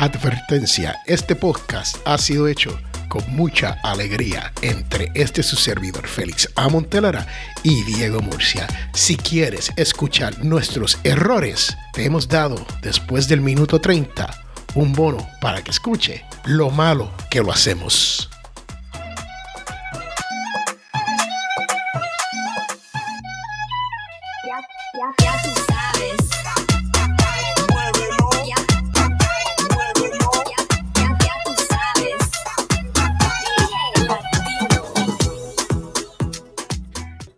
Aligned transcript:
Advertencia, 0.00 0.98
este 1.04 1.36
podcast 1.36 1.98
ha 2.06 2.16
sido 2.16 2.48
hecho 2.48 2.80
con 3.10 3.22
mucha 3.36 3.76
alegría 3.82 4.50
entre 4.62 5.10
este 5.12 5.42
su 5.42 5.56
servidor 5.56 6.08
Félix 6.08 6.48
A. 6.54 6.70
Montelara 6.70 7.26
y 7.62 7.82
Diego 7.82 8.22
Murcia. 8.22 8.66
Si 8.94 9.18
quieres 9.18 9.70
escuchar 9.76 10.42
nuestros 10.42 10.96
errores, 11.04 11.76
te 11.92 12.06
hemos 12.06 12.28
dado 12.28 12.64
después 12.80 13.28
del 13.28 13.42
minuto 13.42 13.78
30 13.78 14.42
un 14.74 14.94
bono 14.94 15.28
para 15.38 15.62
que 15.62 15.70
escuche 15.70 16.24
lo 16.46 16.70
malo 16.70 17.12
que 17.30 17.42
lo 17.42 17.52
hacemos. 17.52 18.30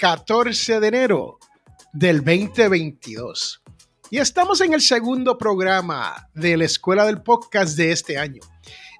...14 0.02 0.80
de 0.80 0.88
enero 0.88 1.38
del 1.92 2.24
2022. 2.24 3.62
Y 4.10 4.18
estamos 4.18 4.60
en 4.60 4.74
el 4.74 4.80
segundo 4.80 5.38
programa 5.38 6.28
de 6.34 6.56
la 6.56 6.64
Escuela 6.64 7.06
del 7.06 7.22
Podcast 7.22 7.76
de 7.76 7.92
este 7.92 8.18
año. 8.18 8.42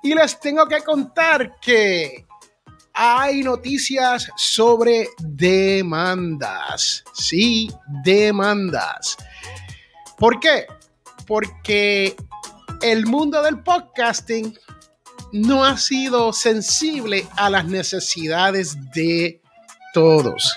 Y 0.04 0.14
les 0.14 0.38
tengo 0.38 0.68
que 0.68 0.80
contar 0.82 1.58
que 1.60 2.24
hay 2.94 3.42
noticias 3.42 4.30
sobre 4.36 5.08
demandas. 5.18 7.02
Sí, 7.14 7.68
demandas. 8.04 9.16
¿Por 10.16 10.38
qué? 10.38 10.66
Porque 11.26 12.14
el 12.80 13.06
mundo 13.06 13.42
del 13.42 13.60
podcasting 13.60 14.56
no 15.32 15.64
ha 15.64 15.76
sido 15.78 16.32
sensible 16.32 17.26
a 17.36 17.50
las 17.50 17.64
necesidades 17.64 18.76
de 18.94 19.40
todos. 19.92 20.56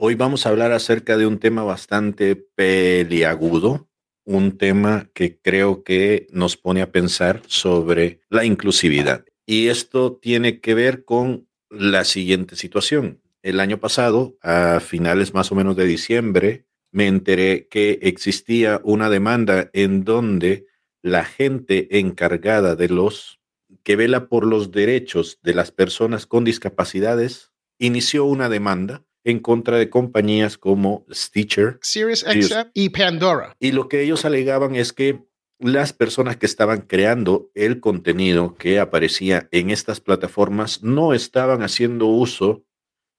Hoy 0.00 0.14
vamos 0.14 0.46
a 0.46 0.50
hablar 0.50 0.70
acerca 0.70 1.16
de 1.16 1.26
un 1.26 1.40
tema 1.40 1.64
bastante 1.64 2.36
peliagudo, 2.36 3.88
un 4.24 4.56
tema 4.56 5.10
que 5.12 5.40
creo 5.40 5.82
que 5.82 6.28
nos 6.30 6.56
pone 6.56 6.82
a 6.82 6.92
pensar 6.92 7.42
sobre 7.48 8.20
la 8.30 8.44
inclusividad. 8.44 9.24
Y 9.44 9.66
esto 9.66 10.16
tiene 10.16 10.60
que 10.60 10.74
ver 10.74 11.04
con 11.04 11.48
la 11.68 12.04
siguiente 12.04 12.54
situación. 12.54 13.20
El 13.42 13.58
año 13.58 13.80
pasado, 13.80 14.38
a 14.40 14.78
finales 14.78 15.34
más 15.34 15.50
o 15.50 15.56
menos 15.56 15.74
de 15.74 15.86
diciembre, 15.86 16.68
me 16.92 17.08
enteré 17.08 17.66
que 17.66 17.98
existía 18.00 18.80
una 18.84 19.10
demanda 19.10 19.68
en 19.72 20.04
donde 20.04 20.66
la 21.02 21.24
gente 21.24 21.98
encargada 21.98 22.76
de 22.76 22.88
los 22.88 23.40
que 23.82 23.96
vela 23.96 24.28
por 24.28 24.46
los 24.46 24.70
derechos 24.70 25.40
de 25.42 25.54
las 25.54 25.72
personas 25.72 26.26
con 26.26 26.44
discapacidades 26.44 27.50
inició 27.80 28.26
una 28.26 28.48
demanda 28.48 29.07
en 29.28 29.40
contra 29.40 29.76
de 29.76 29.90
compañías 29.90 30.56
como 30.56 31.04
Stitcher, 31.12 31.78
SiriusXM 31.82 32.70
y 32.72 32.88
Pandora. 32.88 33.54
Y 33.60 33.72
lo 33.72 33.88
que 33.88 34.02
ellos 34.02 34.24
alegaban 34.24 34.74
es 34.74 34.94
que 34.94 35.22
las 35.58 35.92
personas 35.92 36.38
que 36.38 36.46
estaban 36.46 36.82
creando 36.82 37.50
el 37.54 37.80
contenido 37.80 38.54
que 38.54 38.78
aparecía 38.78 39.46
en 39.50 39.68
estas 39.68 40.00
plataformas 40.00 40.82
no 40.82 41.12
estaban 41.12 41.62
haciendo 41.62 42.06
uso 42.06 42.64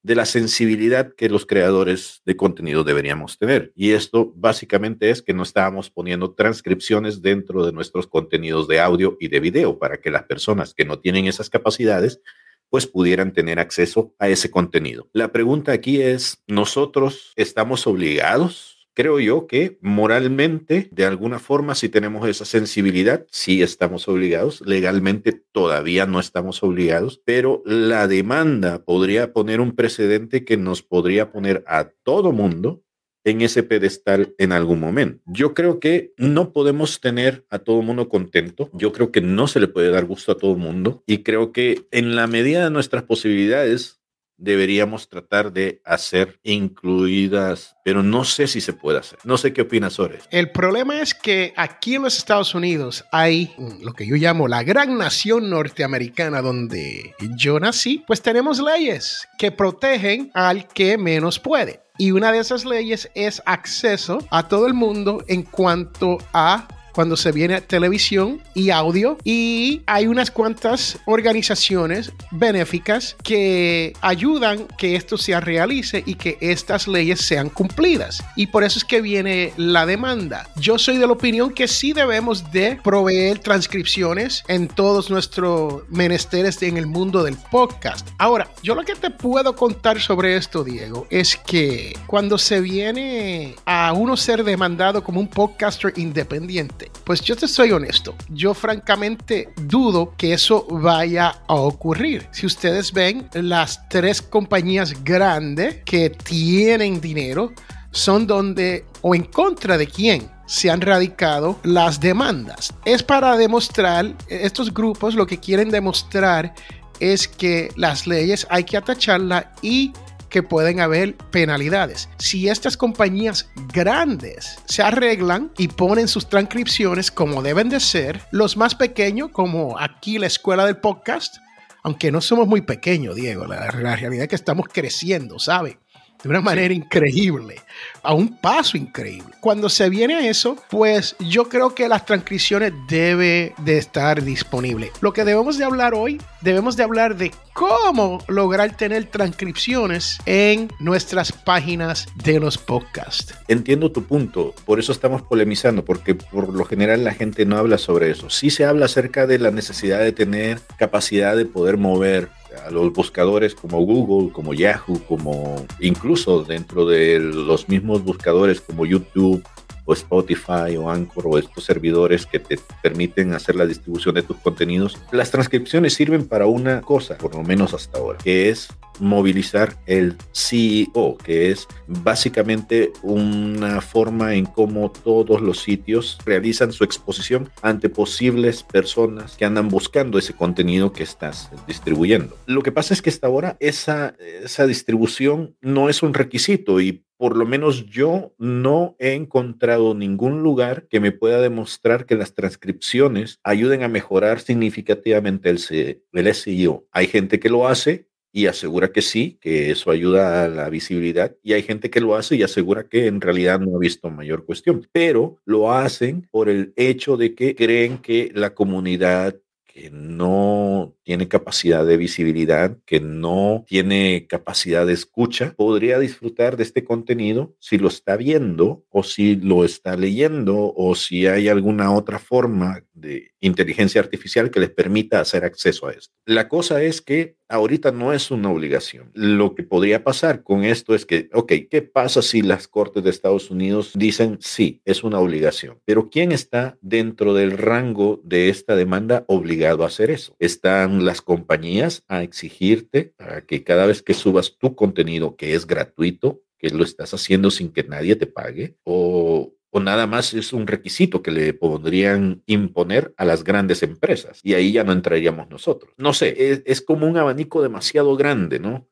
de 0.02 0.16
la 0.16 0.26
sensibilidad 0.26 1.14
que 1.14 1.30
los 1.30 1.46
creadores 1.46 2.22
de 2.26 2.36
contenido 2.36 2.84
deberíamos 2.84 3.38
tener. 3.38 3.72
Y 3.76 3.92
esto 3.92 4.34
básicamente 4.36 5.12
es 5.12 5.22
que 5.22 5.34
no 5.34 5.44
estábamos 5.44 5.92
poniendo 5.92 6.34
transcripciones 6.34 7.22
dentro 7.22 7.66
de 7.66 7.74
nuestros 7.74 8.08
contenidos 8.08 8.68
de 8.68 8.80
audio 8.80 9.16
y 9.20 9.28
de 9.28 9.42
video 9.42 9.78
para 9.78 10.00
que 10.00 10.10
las 10.10 10.24
personas 10.24 10.74
que 10.74 10.86
no 10.86 11.00
tienen 11.00 11.28
esas 11.28 11.52
capacidades 11.52 12.22
pues 12.70 12.88
pudieran 12.88 13.34
tener 13.34 13.60
acceso 13.60 14.14
a 14.20 14.30
ese 14.30 14.50
contenido. 14.52 15.08
La 15.14 15.32
pregunta 15.32 15.72
aquí 15.72 16.02
es, 16.02 16.44
¿nosotros 16.48 17.34
estamos 17.36 17.88
obligados? 17.88 18.80
Creo 18.94 19.20
yo 19.20 19.48
que 19.48 19.78
moralmente, 19.82 20.90
de 20.92 21.06
alguna 21.06 21.40
forma, 21.40 21.74
si 21.74 21.88
tenemos 21.88 22.28
esa 22.28 22.44
sensibilidad, 22.44 23.26
sí 23.32 23.62
estamos 23.62 24.10
obligados. 24.10 24.62
Legalmente 24.66 25.32
todavía 25.32 26.06
no 26.06 26.20
estamos 26.20 26.64
obligados, 26.64 27.22
pero 27.24 27.64
la 27.66 28.08
demanda 28.10 28.84
podría 28.84 29.32
poner 29.32 29.62
un 29.62 29.74
precedente 29.74 30.44
que 30.44 30.58
nos 30.58 30.82
podría 30.82 31.32
poner 31.32 31.64
a 31.66 31.92
todo 32.04 32.34
mundo 32.34 32.84
en 33.24 33.42
ese 33.42 33.64
pedestal 33.64 34.34
en 34.38 34.52
algún 34.52 34.80
momento. 34.80 35.22
Yo 35.26 35.54
creo 35.54 35.80
que 35.80 36.14
no 36.18 36.52
podemos 36.54 37.00
tener 37.02 37.46
a 37.50 37.60
todo 37.60 37.82
mundo 37.82 38.10
contento. 38.10 38.70
Yo 38.74 38.92
creo 38.92 39.12
que 39.12 39.22
no 39.22 39.48
se 39.48 39.60
le 39.60 39.68
puede 39.68 39.92
dar 39.92 40.06
gusto 40.06 40.32
a 40.32 40.38
todo 40.38 40.56
mundo. 40.56 41.04
Y 41.06 41.24
creo 41.24 41.52
que 41.52 41.88
en 41.92 42.16
la 42.16 42.28
medida 42.28 42.64
de 42.64 42.72
nuestras 42.72 43.04
posibilidades 43.04 44.00
deberíamos 44.40 45.10
tratar 45.10 45.52
de 45.52 45.82
hacer 45.84 46.40
incluidas, 46.44 47.76
pero 47.84 48.02
no 48.02 48.24
sé 48.24 48.48
si 48.48 48.62
se 48.62 48.74
puede 48.74 49.00
hacer. 49.00 49.20
No 49.26 49.38
sé 49.38 49.54
qué 49.54 49.62
opinas 49.62 49.94
sobre 49.94 50.20
El 50.32 50.52
problema 50.52 51.02
es 51.02 51.14
que 51.14 51.54
aquí 51.58 51.96
en 51.96 52.04
los 52.04 52.18
Estados 52.18 52.56
Unidos 52.56 53.04
hay 53.12 53.54
lo 53.82 53.94
que 53.94 54.08
yo 54.08 54.16
llamo 54.16 54.48
la 54.48 54.64
gran 54.64 54.98
nación 54.98 55.50
norteamericana 55.50 56.42
donde 56.42 57.14
yo 57.38 57.60
nací, 57.60 58.04
pues 58.08 58.22
tenemos 58.22 58.62
leyes 58.62 59.28
que 59.38 59.52
protegen 59.52 60.32
al 60.34 60.68
que 60.68 60.98
menos 60.98 61.40
puede. 61.40 61.82
Y 62.00 62.12
una 62.12 62.32
de 62.32 62.40
esas 62.40 62.64
leyes 62.64 63.12
es 63.14 63.44
acceso 63.46 64.20
a 64.32 64.48
todo 64.48 64.68
el 64.68 64.74
mundo 64.74 65.22
en 65.28 65.44
cuanto 65.44 66.18
a 66.32 66.66
cuando 67.00 67.16
se 67.16 67.32
viene 67.32 67.56
a 67.56 67.62
televisión 67.62 68.42
y 68.54 68.72
audio. 68.72 69.18
Y 69.24 69.84
hay 69.86 70.06
unas 70.06 70.32
cuantas 70.32 71.00
organizaciones 71.06 72.12
benéficas 72.30 73.16
que 73.24 73.94
ayudan 74.02 74.68
que 74.78 74.98
esto 74.98 75.18
se 75.18 75.40
realice 75.40 76.04
y 76.06 76.16
que 76.16 76.38
estas 76.42 76.90
leyes 76.90 77.22
sean 77.22 77.48
cumplidas. 77.48 78.22
Y 78.36 78.48
por 78.48 78.66
eso 78.66 78.80
es 78.80 78.84
que 78.84 79.00
viene 79.00 79.54
la 79.56 79.86
demanda. 79.86 80.50
Yo 80.58 80.78
soy 80.78 80.98
de 80.98 81.08
la 81.08 81.14
opinión 81.14 81.54
que 81.54 81.70
sí 81.70 81.94
debemos 81.94 82.52
de 82.52 82.78
proveer 82.84 83.40
transcripciones 83.40 84.44
en 84.50 84.68
todos 84.68 85.10
nuestros 85.10 85.84
menesteres 85.88 86.62
en 86.64 86.76
el 86.76 86.86
mundo 86.86 87.24
del 87.24 87.38
podcast. 87.50 88.10
Ahora, 88.18 88.52
yo 88.62 88.76
lo 88.76 88.84
que 88.84 88.96
te 88.96 89.10
puedo 89.10 89.56
contar 89.56 90.02
sobre 90.02 90.36
esto, 90.36 90.66
Diego, 90.66 91.08
es 91.10 91.38
que 91.38 91.98
cuando 92.08 92.38
se 92.38 92.60
viene 92.60 93.56
a 93.66 93.94
uno 93.94 94.18
ser 94.18 94.44
demandado 94.44 95.02
como 95.02 95.22
un 95.22 95.30
podcaster 95.30 95.94
independiente, 95.96 96.89
pues 97.04 97.22
yo 97.22 97.36
te 97.36 97.48
soy 97.48 97.72
honesto, 97.72 98.16
yo 98.30 98.54
francamente 98.54 99.50
dudo 99.64 100.14
que 100.16 100.34
eso 100.34 100.68
vaya 100.70 101.42
a 101.48 101.56
ocurrir. 101.56 102.28
Si 102.32 102.46
ustedes 102.46 102.94
ven, 102.94 103.28
las 103.34 103.88
tres 103.90 104.22
compañías 104.22 105.04
grandes 105.04 105.78
que 105.86 106.12
tienen 106.12 107.02
dinero 107.02 107.52
son 107.92 108.28
donde 108.28 108.86
o 109.02 109.16
en 109.16 109.24
contra 109.24 109.78
de 109.78 109.88
quién 109.88 110.30
se 110.46 110.70
han 110.70 110.82
radicado 110.82 111.60
las 111.64 112.00
demandas. 112.00 112.74
Es 112.86 113.04
para 113.04 113.38
demostrar, 113.38 114.16
estos 114.28 114.74
grupos 114.74 115.16
lo 115.16 115.26
que 115.28 115.40
quieren 115.40 115.70
demostrar 115.70 116.54
es 117.00 117.28
que 117.28 117.72
las 117.76 118.08
leyes 118.08 118.46
hay 118.50 118.64
que 118.64 118.78
atacharlas 118.78 119.46
y 119.62 119.94
que 120.30 120.44
pueden 120.44 120.80
haber 120.80 121.16
penalidades. 121.16 122.10
Si 122.18 122.50
estas 122.50 122.78
compañías 122.78 123.50
grandes 123.74 124.60
se 124.66 124.84
arreglan 124.84 125.52
y 125.58 125.68
ponen 125.68 126.08
sus 126.08 126.30
transcripciones 126.30 127.12
como 127.12 127.42
deben 127.42 127.70
de 127.70 127.80
ser, 127.80 128.22
los 128.32 128.58
más 128.58 128.76
pequeños, 128.76 129.30
como 129.32 129.78
aquí 129.80 130.18
la 130.18 130.28
escuela 130.28 130.66
del 130.66 130.78
podcast, 130.78 131.38
aunque 131.84 132.12
no 132.12 132.22
somos 132.22 132.48
muy 132.48 132.62
pequeños, 132.62 133.16
Diego, 133.16 133.46
la, 133.46 133.72
realidad 133.72 134.24
es 134.24 134.28
que 134.28 134.36
estamos 134.36 134.68
creciendo, 134.72 135.40
¿sabe? 135.40 135.80
De 136.24 136.30
una 136.30 136.42
manera 136.42 136.74
increíble, 136.74 137.56
a 138.04 138.14
un 138.14 138.38
paso 138.38 138.78
increíble. 138.78 139.34
Cuando 139.40 139.70
se 139.70 139.90
viene 139.90 140.16
a 140.16 140.30
eso, 140.30 140.58
pues 140.70 141.16
yo 141.20 141.48
creo 141.48 141.74
que 141.74 141.88
las 141.88 142.06
transcripciones 142.06 142.74
debe 142.88 143.54
de 143.60 143.78
estar 143.78 144.24
disponibles. 144.24 144.92
Lo 145.02 145.14
que 145.14 145.24
debemos 145.24 145.58
de 145.58 145.66
hablar 145.66 145.94
hoy, 145.94 146.22
debemos 146.42 146.76
de 146.76 146.84
hablar 146.84 147.16
de 147.16 147.32
cómo 147.54 148.24
lograr 148.28 148.76
tener 148.76 149.06
transcripciones 149.06 150.18
en 150.26 150.70
nuestras 150.80 151.32
páginas 151.32 152.08
de 152.16 152.40
los 152.40 152.58
podcasts. 152.58 153.34
Entiendo 153.48 153.92
tu 153.92 154.04
punto, 154.04 154.54
por 154.66 154.80
eso 154.80 154.92
estamos 154.92 155.22
polemizando, 155.22 155.84
porque 155.86 156.16
por 156.16 156.54
lo 156.54 156.66
general 156.66 157.04
la 157.04 157.14
gente 157.14 157.46
no 157.46 157.58
habla 157.58 157.78
sobre 157.78 158.12
eso. 158.12 158.30
Sí 158.30 158.50
se 158.50 158.66
habla 158.66 158.86
acerca 158.86 159.28
de 159.28 159.40
la 159.40 159.52
necesidad 159.52 160.00
de 160.00 160.12
tener 160.12 160.60
capacidad 160.78 161.36
de 161.36 161.46
poder 161.46 161.78
mover 161.78 162.30
a 162.66 162.72
los 162.72 162.92
buscadores 162.94 163.56
como 163.56 163.82
Google, 163.82 164.32
como 164.32 164.54
Yahoo, 164.54 165.00
como 165.08 165.66
incluso 165.80 166.44
dentro 166.44 166.86
de 166.86 167.20
los 167.20 167.70
mismos 167.70 168.04
buscadores 168.04 168.62
como 168.62 168.86
YouTube 168.86 169.44
o 169.90 169.94
Spotify 169.94 170.78
o 170.78 170.90
Anchor 170.90 171.26
o 171.26 171.38
estos 171.40 171.64
servidores 171.64 172.28
que 172.28 172.40
te 172.40 172.60
permiten 172.84 173.34
hacer 173.34 173.56
la 173.56 173.66
distribución 173.66 174.14
de 174.14 174.22
tus 174.22 174.38
contenidos, 174.38 174.98
las 175.12 175.32
transcripciones 175.32 175.96
sirven 175.96 176.28
para 176.28 176.46
una 176.46 176.82
cosa, 176.82 177.18
por 177.18 177.34
lo 177.34 177.42
menos 177.42 177.74
hasta 177.74 177.98
ahora, 177.98 178.20
que 178.20 178.50
es 178.50 178.70
movilizar 179.00 179.78
el 179.88 180.16
CEO, 180.32 181.18
que 181.18 181.50
es 181.50 181.68
básicamente 181.88 182.92
una 183.02 183.82
forma 183.82 184.36
en 184.36 184.46
cómo 184.46 184.92
todos 184.92 185.42
los 185.42 185.62
sitios 185.62 186.20
realizan 186.26 186.72
su 186.72 186.84
exposición 186.84 187.50
ante 187.62 187.90
posibles 187.90 188.62
personas 188.64 189.38
que 189.38 189.46
andan 189.46 189.70
buscando 189.70 190.20
ese 190.20 190.34
contenido 190.34 190.94
que 190.94 191.04
estás 191.04 191.50
distribuyendo. 191.66 192.38
Lo 192.46 192.62
que 192.62 192.72
pasa 192.72 192.94
es 192.94 193.02
que 193.02 193.10
hasta 193.10 193.28
ahora 193.28 193.58
esa, 193.60 194.16
esa 194.44 194.68
distribución 194.68 195.56
no 195.62 195.90
es 195.90 196.04
un 196.04 196.14
requisito 196.14 196.80
y 196.80 197.06
por 197.20 197.36
lo 197.36 197.46
menos 197.46 197.86
yo 197.88 198.34
no 198.38 198.96
he 198.98 199.12
encontrado 199.12 199.94
ningún 199.94 200.42
lugar 200.42 200.88
que 200.88 201.02
me 201.02 201.12
pueda 201.12 201.42
demostrar 201.42 202.06
que 202.06 202.16
las 202.16 202.34
transcripciones 202.34 203.42
ayuden 203.44 203.84
a 203.84 203.90
mejorar 203.90 204.40
significativamente 204.40 205.50
el, 205.50 205.60
SEO. 205.60 206.88
Hay 206.94 207.08
gente 207.08 207.42
que 207.42 207.50
lo 207.50 207.68
hace, 207.68 208.08
y 208.32 208.46
asegura 208.46 208.94
que 208.94 209.02
sí, 209.02 209.38
que 209.42 209.70
eso 209.70 209.92
ayuda 209.92 210.46
a 210.46 210.48
la 210.48 210.70
visibilidad. 210.70 211.36
Y 211.44 211.52
hay 211.54 211.64
gente 211.64 211.90
que 211.90 212.00
lo 212.00 212.16
hace 212.16 212.38
y 212.38 212.44
asegura 212.44 212.88
que 212.88 213.08
en 213.08 213.20
realidad 213.20 213.60
no 213.60 213.76
ha 213.76 213.80
visto 213.80 214.10
mayor 214.10 214.46
cuestión, 214.46 214.88
pero 214.94 215.42
lo 215.44 215.74
hacen 215.74 216.26
por 216.32 216.48
el 216.48 216.72
hecho 216.78 217.18
de 217.18 217.36
que 217.36 217.54
creen 217.54 217.98
que 217.98 218.32
la 218.34 218.54
comunidad 218.54 219.36
que 219.66 219.90
no 219.92 220.96
tiene 221.10 221.28
capacidad 221.28 221.88
de 221.88 221.98
visibilidad, 221.98 222.78
que 222.86 223.00
no 223.00 223.66
tiene 223.68 224.28
capacidad 224.30 224.86
de 224.86 224.94
escucha, 224.94 225.56
podría 225.58 225.98
disfrutar 225.98 226.56
de 226.56 226.62
este 226.62 226.84
contenido 226.84 227.56
si 227.58 227.80
lo 227.80 227.88
está 227.88 228.16
viendo 228.16 228.86
o 228.92 229.02
si 229.02 229.36
lo 229.36 229.66
está 229.66 229.98
leyendo 229.98 230.72
o 230.76 230.94
si 230.94 231.26
hay 231.26 231.48
alguna 231.48 231.92
otra 231.96 232.20
forma 232.20 232.84
de 232.94 233.32
inteligencia 233.40 234.00
artificial 234.02 234.52
que 234.52 234.60
les 234.60 234.70
permita 234.70 235.20
hacer 235.20 235.46
acceso 235.46 235.88
a 235.88 235.94
esto. 235.94 236.14
La 236.26 236.48
cosa 236.48 236.84
es 236.84 237.02
que 237.02 237.38
ahorita 237.50 237.92
no 237.92 238.14
es 238.14 238.32
una 238.32 238.52
obligación. 238.52 239.12
Lo 239.14 239.56
que 239.56 239.64
podría 239.64 240.04
pasar 240.04 240.44
con 240.44 240.64
esto 240.64 240.94
es 240.94 241.06
que, 241.06 241.30
ok, 241.34 241.54
¿qué 241.70 241.82
pasa 241.82 242.22
si 242.22 242.42
las 242.42 242.68
Cortes 242.68 243.04
de 243.04 243.10
Estados 243.10 243.50
Unidos 243.50 243.92
dicen 243.96 244.38
sí, 244.40 244.82
es 244.86 245.04
una 245.04 245.20
obligación? 245.20 245.80
Pero 245.86 246.10
¿quién 246.10 246.32
está 246.32 246.78
dentro 246.82 247.34
del 247.34 247.58
rango 247.58 248.22
de 248.24 248.50
esta 248.50 248.76
demanda 248.76 249.26
obligado 249.28 249.84
a 249.84 249.88
hacer 249.88 250.12
eso? 250.12 250.36
¿Están 250.40 250.99
las 251.06 251.22
compañías 251.22 252.04
a 252.08 252.24
exigirte 252.24 253.14
a 253.18 253.42
que 253.42 253.64
cada 253.64 253.86
vez 253.86 254.02
que 254.02 254.14
subas 254.14 254.58
tu 254.58 254.76
contenido 254.76 255.36
que 255.36 255.54
es 255.54 255.66
gratuito, 255.68 256.42
que 256.58 256.70
lo 256.70 256.84
estás 256.84 257.14
haciendo 257.14 257.52
sin 257.52 257.72
que 257.72 257.84
nadie 257.84 258.16
te 258.16 258.28
pague? 258.28 258.76
¿O 258.84 259.54
o 259.72 259.80
nada 259.80 260.08
más 260.08 260.34
es 260.34 260.54
un 260.54 260.68
requisito 260.68 261.22
que 261.22 261.32
le 261.32 261.54
podrían 261.54 262.42
imponer 262.48 263.14
a 263.18 263.26
las 263.26 263.44
grandes 263.44 263.84
empresas 263.84 264.40
y 264.44 264.54
ahí 264.54 264.72
ya 264.72 264.84
no 264.84 264.92
entraríamos 264.92 265.50
nosotros. 265.50 265.94
No 265.98 266.14
sé, 266.14 266.52
es, 266.52 266.64
es, 266.66 266.82
como 266.82 267.08
un 267.08 267.18
abanico 267.18 267.62
demasiado 267.62 268.16
grande, 268.16 268.60
¿no? 268.60 268.88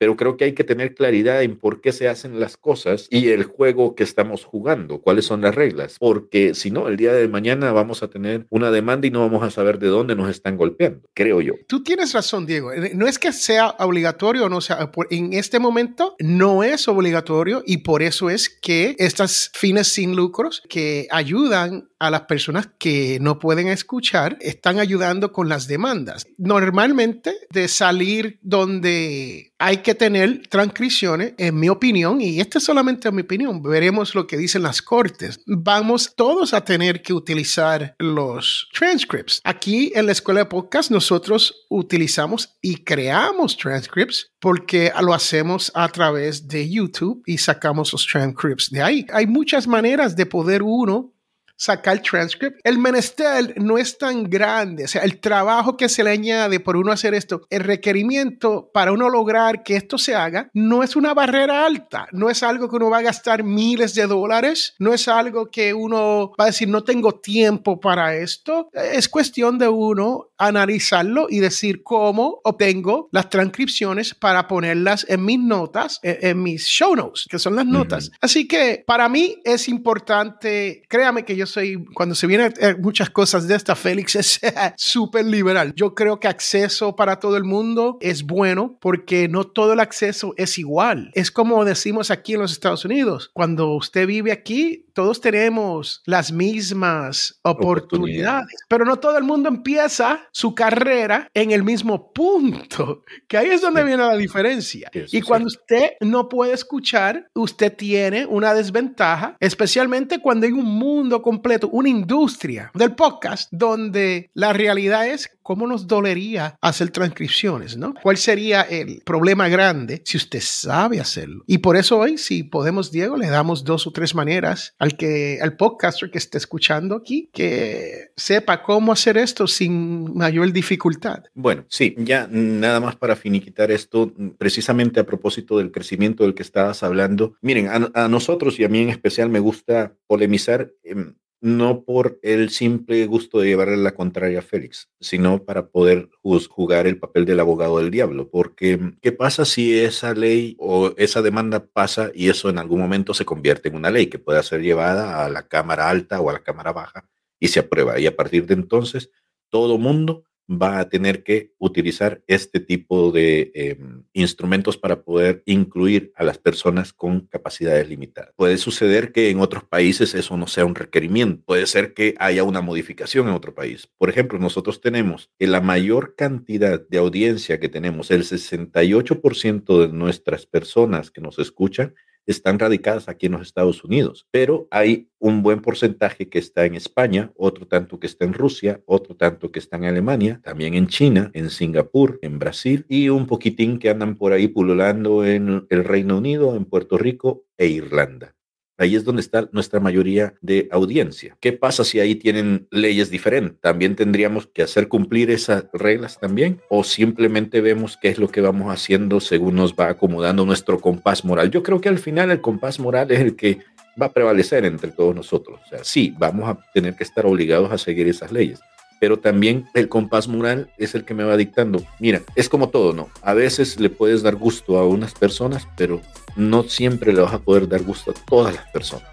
Pero 0.00 0.16
creo 0.16 0.38
que 0.38 0.46
hay 0.46 0.54
que 0.54 0.64
tener 0.64 0.94
claridad 0.94 1.42
en 1.42 1.58
por 1.58 1.82
qué 1.82 1.92
se 1.92 2.08
hacen 2.08 2.40
las 2.40 2.56
cosas 2.56 3.06
y 3.10 3.28
el 3.28 3.44
juego 3.44 3.94
que 3.94 4.02
estamos 4.02 4.46
jugando, 4.46 5.02
cuáles 5.02 5.26
son 5.26 5.42
las 5.42 5.54
reglas, 5.54 5.96
porque 5.98 6.54
si 6.54 6.70
no, 6.70 6.88
el 6.88 6.96
día 6.96 7.12
de 7.12 7.28
mañana 7.28 7.70
vamos 7.72 8.02
a 8.02 8.08
tener 8.08 8.46
una 8.48 8.70
demanda 8.70 9.06
y 9.06 9.10
no 9.10 9.20
vamos 9.20 9.42
a 9.42 9.50
saber 9.50 9.78
de 9.78 9.88
dónde 9.88 10.16
nos 10.16 10.30
están 10.30 10.56
golpeando, 10.56 11.06
creo 11.12 11.42
yo. 11.42 11.52
Tú 11.68 11.82
tienes 11.82 12.14
razón, 12.14 12.46
Diego. 12.46 12.72
Eh, 12.72 12.92
no 12.94 13.06
es 13.06 13.18
que 13.18 13.30
sea 13.30 13.76
obligatorio 13.78 14.46
o 14.46 14.48
no 14.48 14.62
sea, 14.62 14.90
en 15.10 15.34
este 15.34 15.58
momento 15.58 16.16
no 16.18 16.64
es 16.64 16.88
obligatorio 16.88 17.62
y 17.66 17.78
por 17.78 18.02
eso 18.02 18.30
es 18.30 18.48
que 18.48 18.96
estas 18.98 19.50
fines 19.52 19.88
sin 19.88 20.16
lucros 20.16 20.62
que 20.70 21.08
ayudan 21.10 21.90
a 21.98 22.10
las 22.10 22.22
personas 22.22 22.70
que 22.78 23.18
no 23.20 23.38
pueden 23.38 23.68
escuchar 23.68 24.38
están 24.40 24.78
ayudando 24.78 25.32
con 25.32 25.50
las 25.50 25.68
demandas. 25.68 26.26
Normalmente 26.38 27.34
de 27.50 27.68
salir 27.68 28.38
donde 28.40 29.49
hay 29.60 29.78
que 29.78 29.94
tener 29.94 30.48
transcripciones, 30.48 31.34
en 31.36 31.60
mi 31.60 31.68
opinión, 31.68 32.20
y 32.20 32.40
esta 32.40 32.58
es 32.58 32.64
solamente 32.64 33.12
mi 33.12 33.22
opinión, 33.22 33.62
veremos 33.62 34.14
lo 34.14 34.26
que 34.26 34.38
dicen 34.38 34.62
las 34.62 34.80
cortes. 34.80 35.38
Vamos 35.46 36.14
todos 36.16 36.54
a 36.54 36.64
tener 36.64 37.02
que 37.02 37.12
utilizar 37.12 37.94
los 37.98 38.68
transcripts. 38.72 39.40
Aquí 39.44 39.92
en 39.94 40.06
la 40.06 40.12
escuela 40.12 40.40
de 40.40 40.46
podcast 40.46 40.90
nosotros 40.90 41.66
utilizamos 41.68 42.56
y 42.62 42.76
creamos 42.76 43.56
transcripts 43.56 44.32
porque 44.40 44.90
lo 45.02 45.12
hacemos 45.12 45.70
a 45.74 45.88
través 45.88 46.48
de 46.48 46.68
YouTube 46.68 47.22
y 47.26 47.36
sacamos 47.36 47.92
los 47.92 48.06
transcripts 48.06 48.70
de 48.70 48.82
ahí. 48.82 49.06
Hay 49.12 49.26
muchas 49.26 49.66
maneras 49.66 50.16
de 50.16 50.24
poder 50.24 50.62
uno 50.62 51.12
sacar 51.60 51.98
el 51.98 52.02
transcript. 52.02 52.58
El 52.64 52.78
menester 52.78 53.54
no 53.60 53.76
es 53.76 53.98
tan 53.98 54.24
grande, 54.24 54.84
o 54.84 54.88
sea, 54.88 55.02
el 55.02 55.20
trabajo 55.20 55.76
que 55.76 55.90
se 55.90 56.02
le 56.02 56.10
añade 56.10 56.58
por 56.58 56.76
uno 56.76 56.90
hacer 56.90 57.12
esto, 57.12 57.42
el 57.50 57.60
requerimiento 57.60 58.70
para 58.72 58.92
uno 58.92 59.10
lograr 59.10 59.62
que 59.62 59.76
esto 59.76 59.98
se 59.98 60.14
haga, 60.14 60.48
no 60.54 60.82
es 60.82 60.96
una 60.96 61.12
barrera 61.12 61.66
alta, 61.66 62.08
no 62.12 62.30
es 62.30 62.42
algo 62.42 62.70
que 62.70 62.76
uno 62.76 62.88
va 62.88 62.98
a 62.98 63.02
gastar 63.02 63.44
miles 63.44 63.94
de 63.94 64.06
dólares, 64.06 64.74
no 64.78 64.94
es 64.94 65.06
algo 65.06 65.50
que 65.50 65.74
uno 65.74 66.32
va 66.40 66.44
a 66.44 66.46
decir, 66.46 66.66
no 66.68 66.82
tengo 66.82 67.20
tiempo 67.20 67.78
para 67.78 68.16
esto, 68.16 68.70
es 68.72 69.10
cuestión 69.10 69.58
de 69.58 69.68
uno 69.68 70.30
analizarlo 70.38 71.26
y 71.28 71.40
decir 71.40 71.82
cómo 71.82 72.40
obtengo 72.42 73.10
las 73.12 73.28
transcripciones 73.28 74.14
para 74.14 74.48
ponerlas 74.48 75.04
en 75.10 75.26
mis 75.26 75.38
notas, 75.38 76.00
en, 76.02 76.42
mis 76.42 76.64
show 76.64 76.96
notes, 76.96 77.26
que 77.28 77.38
son 77.38 77.54
las 77.54 77.66
notas. 77.66 78.10
Así 78.22 78.48
que 78.48 78.82
para 78.86 79.10
mí 79.10 79.36
es 79.44 79.68
importante, 79.68 80.82
créame 80.88 81.26
que 81.26 81.36
yo 81.36 81.46
soy, 81.50 81.84
cuando 81.94 82.14
se 82.14 82.26
vienen 82.26 82.52
eh, 82.60 82.74
muchas 82.78 83.10
cosas 83.10 83.46
de 83.46 83.54
esta, 83.54 83.74
Félix 83.76 84.16
es 84.16 84.40
súper 84.76 85.24
liberal. 85.24 85.74
Yo 85.74 85.94
creo 85.94 86.20
que 86.20 86.28
acceso 86.28 86.96
para 86.96 87.20
todo 87.20 87.36
el 87.36 87.44
mundo 87.44 87.98
es 88.00 88.24
bueno 88.24 88.78
porque 88.80 89.28
no 89.28 89.44
todo 89.44 89.72
el 89.72 89.80
acceso 89.80 90.34
es 90.36 90.58
igual. 90.58 91.10
Es 91.14 91.30
como 91.30 91.64
decimos 91.64 92.10
aquí 92.10 92.34
en 92.34 92.40
los 92.40 92.52
Estados 92.52 92.84
Unidos. 92.84 93.30
Cuando 93.32 93.74
usted 93.74 94.06
vive 94.06 94.32
aquí, 94.32 94.86
todos 94.92 95.20
tenemos 95.20 96.02
las 96.04 96.32
mismas 96.32 97.40
oportunidades, 97.42 98.54
pero 98.68 98.84
no 98.84 98.96
todo 98.96 99.16
el 99.18 99.24
mundo 99.24 99.48
empieza 99.48 100.28
su 100.32 100.54
carrera 100.54 101.28
en 101.34 101.50
el 101.52 101.62
mismo 101.62 102.12
punto, 102.12 103.02
que 103.28 103.38
ahí 103.38 103.48
es 103.48 103.62
donde 103.62 103.84
viene 103.84 104.02
la 104.02 104.16
diferencia. 104.16 104.90
y 104.92 105.20
cuando 105.22 105.46
usted 105.46 105.92
no 106.00 106.28
puede 106.28 106.52
escuchar, 106.52 107.28
usted 107.34 107.74
tiene 107.74 108.26
una 108.26 108.54
desventaja, 108.54 109.36
especialmente 109.40 110.20
cuando 110.20 110.46
hay 110.46 110.52
un 110.52 110.66
mundo 110.66 111.22
completo, 111.40 111.70
una 111.70 111.88
industria 111.88 112.70
del 112.74 112.94
podcast, 112.94 113.48
donde 113.50 114.30
la 114.34 114.52
realidad 114.52 115.08
es 115.08 115.30
cómo 115.42 115.66
nos 115.66 115.86
dolería 115.86 116.58
hacer 116.60 116.90
transcripciones, 116.90 117.78
¿no? 117.78 117.94
¿Cuál 118.02 118.18
sería 118.18 118.60
el 118.60 119.02
problema 119.04 119.48
grande 119.48 120.02
si 120.04 120.18
usted 120.18 120.40
sabe 120.42 121.00
hacerlo? 121.00 121.42
Y 121.46 121.58
por 121.58 121.76
eso 121.76 121.98
hoy, 121.98 122.18
si 122.18 122.42
podemos, 122.42 122.92
Diego, 122.92 123.16
le 123.16 123.28
damos 123.28 123.64
dos 123.64 123.86
o 123.86 123.90
tres 123.90 124.14
maneras 124.14 124.74
al 124.78 124.98
que 124.98 125.38
al 125.40 125.56
podcaster 125.56 126.10
que 126.10 126.18
esté 126.18 126.36
escuchando 126.36 126.94
aquí 126.94 127.30
que 127.32 128.12
sepa 128.16 128.62
cómo 128.62 128.92
hacer 128.92 129.16
esto 129.16 129.46
sin 129.46 130.14
mayor 130.14 130.52
dificultad. 130.52 131.24
Bueno, 131.34 131.64
sí, 131.68 131.94
ya 131.96 132.28
nada 132.30 132.80
más 132.80 132.96
para 132.96 133.16
finiquitar 133.16 133.70
esto, 133.70 134.12
precisamente 134.36 135.00
a 135.00 135.06
propósito 135.06 135.56
del 135.56 135.72
crecimiento 135.72 136.24
del 136.24 136.34
que 136.34 136.42
estabas 136.42 136.82
hablando. 136.82 137.34
Miren, 137.40 137.68
a, 137.68 138.08
nosotros 138.08 138.60
y 138.60 138.64
a 138.64 138.68
mí 138.68 138.80
en 138.80 138.90
especial 138.90 139.30
me 139.30 139.40
gusta 139.40 139.94
polemizar. 140.06 140.70
Em, 140.84 141.14
no 141.40 141.84
por 141.84 142.18
el 142.22 142.50
simple 142.50 143.06
gusto 143.06 143.40
de 143.40 143.48
llevarle 143.48 143.76
la 143.78 143.94
contraria 143.94 144.40
a 144.40 144.42
Félix, 144.42 144.90
sino 145.00 145.44
para 145.44 145.68
poder 145.68 146.10
jugar 146.22 146.86
el 146.86 146.98
papel 146.98 147.24
del 147.24 147.40
abogado 147.40 147.78
del 147.78 147.90
diablo. 147.90 148.28
Porque, 148.28 148.78
¿qué 149.00 149.12
pasa 149.12 149.44
si 149.44 149.78
esa 149.78 150.14
ley 150.14 150.56
o 150.58 150.92
esa 150.96 151.22
demanda 151.22 151.66
pasa 151.66 152.10
y 152.14 152.28
eso 152.28 152.50
en 152.50 152.58
algún 152.58 152.80
momento 152.80 153.14
se 153.14 153.24
convierte 153.24 153.68
en 153.68 153.76
una 153.76 153.90
ley 153.90 154.06
que 154.06 154.18
pueda 154.18 154.42
ser 154.42 154.62
llevada 154.62 155.24
a 155.24 155.30
la 155.30 155.48
Cámara 155.48 155.88
Alta 155.88 156.20
o 156.20 156.28
a 156.30 156.34
la 156.34 156.42
Cámara 156.42 156.72
Baja 156.72 157.08
y 157.38 157.48
se 157.48 157.60
aprueba? 157.60 157.98
Y 157.98 158.06
a 158.06 158.16
partir 158.16 158.46
de 158.46 158.54
entonces, 158.54 159.10
todo 159.48 159.78
mundo 159.78 160.24
va 160.50 160.80
a 160.80 160.88
tener 160.88 161.22
que 161.22 161.52
utilizar 161.58 162.22
este 162.26 162.58
tipo 162.58 163.12
de 163.12 163.52
em, 163.54 164.02
instrumentos 164.12 164.76
para 164.76 165.02
poder 165.02 165.42
incluir 165.46 166.12
a 166.16 166.24
las 166.24 166.38
personas 166.38 166.92
con 166.92 167.26
capacidades 167.26 167.88
limitadas. 167.88 168.32
Puede 168.36 168.58
suceder 168.58 169.12
que 169.12 169.30
en 169.30 169.38
otros 169.38 169.64
países 169.64 170.14
eso 170.14 170.36
no 170.36 170.46
sea 170.48 170.64
un 170.64 170.74
requerimiento. 170.74 171.42
Puede 171.44 171.66
ser 171.66 171.94
que 171.94 172.14
haya 172.18 172.42
una 172.42 172.60
modificación 172.60 173.28
en 173.28 173.34
otro 173.34 173.54
país. 173.54 173.88
Por 173.96 174.10
ejemplo, 174.10 174.38
nosotros 174.38 174.80
tenemos 174.80 175.30
que 175.38 175.46
la 175.46 175.60
mayor 175.60 176.14
cantidad 176.16 176.80
de 176.88 176.98
audiencia 176.98 177.60
que 177.60 177.68
tenemos, 177.68 178.10
el 178.10 178.24
68% 178.24 179.80
de 179.80 179.88
nuestras 179.92 180.46
personas 180.46 181.10
que 181.10 181.20
nos 181.20 181.38
escuchan, 181.38 181.94
están 182.26 182.58
radicadas 182.58 183.08
aquí 183.08 183.26
en 183.26 183.32
los 183.32 183.42
Estados 183.42 183.84
Unidos, 183.84 184.26
pero 184.30 184.68
hay 184.70 185.08
un 185.18 185.42
buen 185.42 185.60
porcentaje 185.60 186.28
que 186.28 186.38
está 186.38 186.64
en 186.64 186.74
España, 186.74 187.32
otro 187.36 187.66
tanto 187.66 188.00
que 188.00 188.06
está 188.06 188.24
en 188.24 188.32
Rusia, 188.32 188.80
otro 188.86 189.16
tanto 189.16 189.52
que 189.52 189.58
está 189.58 189.76
en 189.76 189.84
Alemania, 189.84 190.40
también 190.42 190.74
en 190.74 190.86
China, 190.86 191.30
en 191.34 191.50
Singapur, 191.50 192.18
en 192.22 192.38
Brasil 192.38 192.86
y 192.88 193.08
un 193.08 193.26
poquitín 193.26 193.78
que 193.78 193.90
andan 193.90 194.16
por 194.16 194.32
ahí 194.32 194.48
pululando 194.48 195.24
en 195.24 195.66
el 195.68 195.84
Reino 195.84 196.18
Unido, 196.18 196.56
en 196.56 196.64
Puerto 196.64 196.98
Rico 196.98 197.44
e 197.58 197.66
Irlanda. 197.66 198.34
Ahí 198.80 198.96
es 198.96 199.04
donde 199.04 199.20
está 199.20 199.46
nuestra 199.52 199.78
mayoría 199.78 200.32
de 200.40 200.66
audiencia. 200.72 201.36
¿Qué 201.38 201.52
pasa 201.52 201.84
si 201.84 202.00
ahí 202.00 202.14
tienen 202.14 202.66
leyes 202.70 203.10
diferentes? 203.10 203.60
¿También 203.60 203.94
tendríamos 203.94 204.46
que 204.46 204.62
hacer 204.62 204.88
cumplir 204.88 205.30
esas 205.30 205.66
reglas 205.74 206.18
también? 206.18 206.62
¿O 206.70 206.82
simplemente 206.82 207.60
vemos 207.60 207.98
qué 208.00 208.08
es 208.08 208.18
lo 208.18 208.28
que 208.28 208.40
vamos 208.40 208.72
haciendo 208.72 209.20
según 209.20 209.56
nos 209.56 209.74
va 209.74 209.90
acomodando 209.90 210.46
nuestro 210.46 210.80
compás 210.80 211.26
moral? 211.26 211.50
Yo 211.50 211.62
creo 211.62 211.82
que 211.82 211.90
al 211.90 211.98
final 211.98 212.30
el 212.30 212.40
compás 212.40 212.80
moral 212.80 213.10
es 213.10 213.20
el 213.20 213.36
que 213.36 213.58
va 214.00 214.06
a 214.06 214.12
prevalecer 214.14 214.64
entre 214.64 214.92
todos 214.92 215.14
nosotros. 215.14 215.60
O 215.66 215.68
sea, 215.68 215.84
sí, 215.84 216.14
vamos 216.18 216.48
a 216.48 216.58
tener 216.72 216.94
que 216.96 217.04
estar 217.04 217.26
obligados 217.26 217.70
a 217.70 217.76
seguir 217.76 218.08
esas 218.08 218.32
leyes 218.32 218.60
pero 219.00 219.18
también 219.18 219.66
el 219.74 219.88
compás 219.88 220.28
moral 220.28 220.70
es 220.78 220.94
el 220.94 221.04
que 221.04 221.14
me 221.14 221.24
va 221.24 221.36
dictando. 221.36 221.82
Mira, 221.98 222.22
es 222.36 222.48
como 222.48 222.68
todo, 222.68 222.92
¿no? 222.92 223.08
A 223.22 223.34
veces 223.34 223.80
le 223.80 223.90
puedes 223.90 224.22
dar 224.22 224.36
gusto 224.36 224.78
a 224.78 224.86
unas 224.86 225.14
personas, 225.14 225.66
pero 225.76 226.00
no 226.36 226.62
siempre 226.62 227.12
le 227.12 227.22
vas 227.22 227.32
a 227.32 227.40
poder 227.40 227.66
dar 227.66 227.82
gusto 227.82 228.12
a 228.12 228.14
todas 228.28 228.54
las 228.54 228.70
personas. 228.70 229.08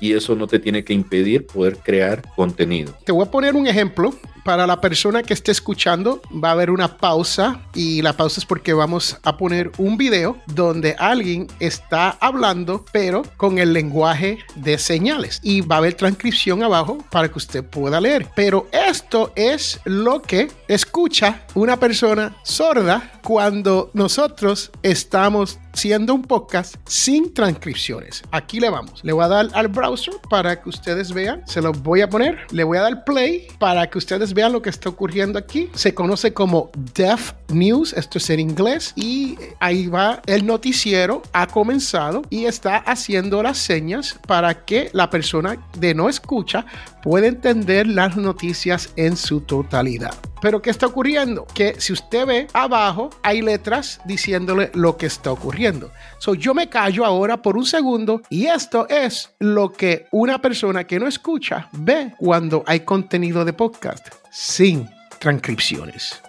Y 0.00 0.14
eso 0.14 0.34
no 0.34 0.46
te 0.46 0.58
tiene 0.58 0.82
que 0.82 0.94
impedir 0.94 1.46
poder 1.46 1.76
crear 1.76 2.22
contenido. 2.34 2.94
Te 3.04 3.12
voy 3.12 3.26
a 3.26 3.30
poner 3.30 3.54
un 3.54 3.66
ejemplo 3.66 4.14
para 4.46 4.64
la 4.64 4.80
persona 4.80 5.24
que 5.24 5.34
esté 5.34 5.50
escuchando, 5.50 6.22
va 6.32 6.50
a 6.50 6.52
haber 6.52 6.70
una 6.70 6.98
pausa 6.98 7.62
y 7.74 8.00
la 8.00 8.12
pausa 8.12 8.38
es 8.38 8.46
porque 8.46 8.72
vamos 8.72 9.18
a 9.24 9.36
poner 9.36 9.72
un 9.76 9.96
video 9.96 10.36
donde 10.46 10.94
alguien 11.00 11.48
está 11.58 12.10
hablando, 12.20 12.84
pero 12.92 13.24
con 13.36 13.58
el 13.58 13.72
lenguaje 13.72 14.38
de 14.54 14.78
señales 14.78 15.40
y 15.42 15.62
va 15.62 15.74
a 15.74 15.78
haber 15.78 15.94
transcripción 15.94 16.62
abajo 16.62 16.98
para 17.10 17.28
que 17.28 17.38
usted 17.38 17.64
pueda 17.64 18.00
leer. 18.00 18.28
Pero 18.36 18.68
esto 18.70 19.32
es 19.34 19.80
lo 19.84 20.22
que 20.22 20.48
escucha 20.68 21.42
una 21.54 21.76
persona 21.80 22.36
sorda 22.44 23.10
cuando 23.24 23.90
nosotros 23.94 24.70
estamos 24.84 25.58
siendo 25.72 26.14
un 26.14 26.22
podcast 26.22 26.76
sin 26.86 27.34
transcripciones. 27.34 28.22
Aquí 28.30 28.60
le 28.60 28.70
vamos. 28.70 29.00
Le 29.02 29.12
voy 29.12 29.24
a 29.24 29.28
dar 29.28 29.48
al 29.52 29.68
browser 29.68 30.14
para 30.30 30.62
que 30.62 30.68
ustedes 30.68 31.12
vean. 31.12 31.42
Se 31.46 31.60
los 31.60 31.82
voy 31.82 32.00
a 32.00 32.08
poner. 32.08 32.46
Le 32.50 32.64
voy 32.64 32.78
a 32.78 32.82
dar 32.82 33.04
play 33.04 33.48
para 33.58 33.88
que 33.90 33.98
ustedes 33.98 34.32
vean 34.36 34.52
lo 34.52 34.62
que 34.62 34.70
está 34.70 34.90
ocurriendo 34.90 35.38
aquí. 35.38 35.70
Se 35.74 35.94
conoce 35.94 36.32
como 36.32 36.70
Deaf 36.94 37.32
News, 37.48 37.94
esto 37.94 38.18
es 38.18 38.30
en 38.30 38.38
inglés, 38.38 38.92
y 38.94 39.38
ahí 39.58 39.86
va 39.86 40.20
el 40.26 40.46
noticiero, 40.46 41.22
ha 41.32 41.46
comenzado 41.46 42.22
y 42.30 42.44
está 42.44 42.76
haciendo 42.76 43.42
las 43.42 43.58
señas 43.58 44.18
para 44.26 44.64
que 44.64 44.90
la 44.92 45.10
persona 45.10 45.56
de 45.78 45.94
no 45.94 46.08
escucha 46.08 46.66
pueda 47.02 47.26
entender 47.26 47.86
las 47.86 48.16
noticias 48.16 48.90
en 48.96 49.16
su 49.16 49.40
totalidad. 49.40 50.14
Pero 50.42 50.60
¿qué 50.60 50.70
está 50.70 50.86
ocurriendo? 50.86 51.46
Que 51.54 51.74
si 51.78 51.92
usted 51.92 52.26
ve 52.26 52.46
abajo, 52.52 53.10
hay 53.22 53.40
letras 53.40 54.00
diciéndole 54.04 54.70
lo 54.74 54.96
que 54.96 55.06
está 55.06 55.32
ocurriendo. 55.32 55.90
So, 56.18 56.34
yo 56.34 56.54
me 56.54 56.68
callo 56.68 57.04
ahora 57.04 57.42
por 57.42 57.56
un 57.56 57.66
segundo 57.66 58.22
y 58.30 58.46
esto 58.46 58.88
es 58.88 59.34
lo 59.38 59.72
que 59.72 60.06
una 60.12 60.40
persona 60.40 60.84
que 60.84 60.98
no 60.98 61.06
escucha 61.06 61.68
ve 61.72 62.14
cuando 62.18 62.64
hay 62.66 62.80
contenido 62.80 63.44
de 63.44 63.52
podcast 63.52 64.08
sin 64.30 64.88
transcripciones. 65.18 66.22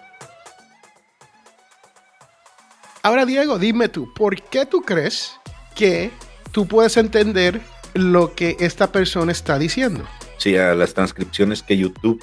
Ahora, 3.02 3.24
Diego, 3.24 3.58
dime 3.58 3.88
tú, 3.88 4.12
¿por 4.12 4.42
qué 4.42 4.66
tú 4.66 4.82
crees 4.82 5.32
que 5.74 6.10
tú 6.52 6.66
puedes 6.66 6.96
entender 6.96 7.60
lo 7.94 8.34
que 8.34 8.56
esta 8.60 8.92
persona 8.92 9.32
está 9.32 9.58
diciendo? 9.58 10.04
Sí, 10.36 10.56
a 10.56 10.74
las 10.74 10.92
transcripciones 10.92 11.62
que 11.62 11.78
YouTube 11.78 12.22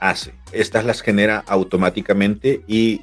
hace. 0.00 0.34
Estas 0.52 0.84
las 0.84 1.00
genera 1.00 1.44
automáticamente 1.46 2.62
y 2.66 3.02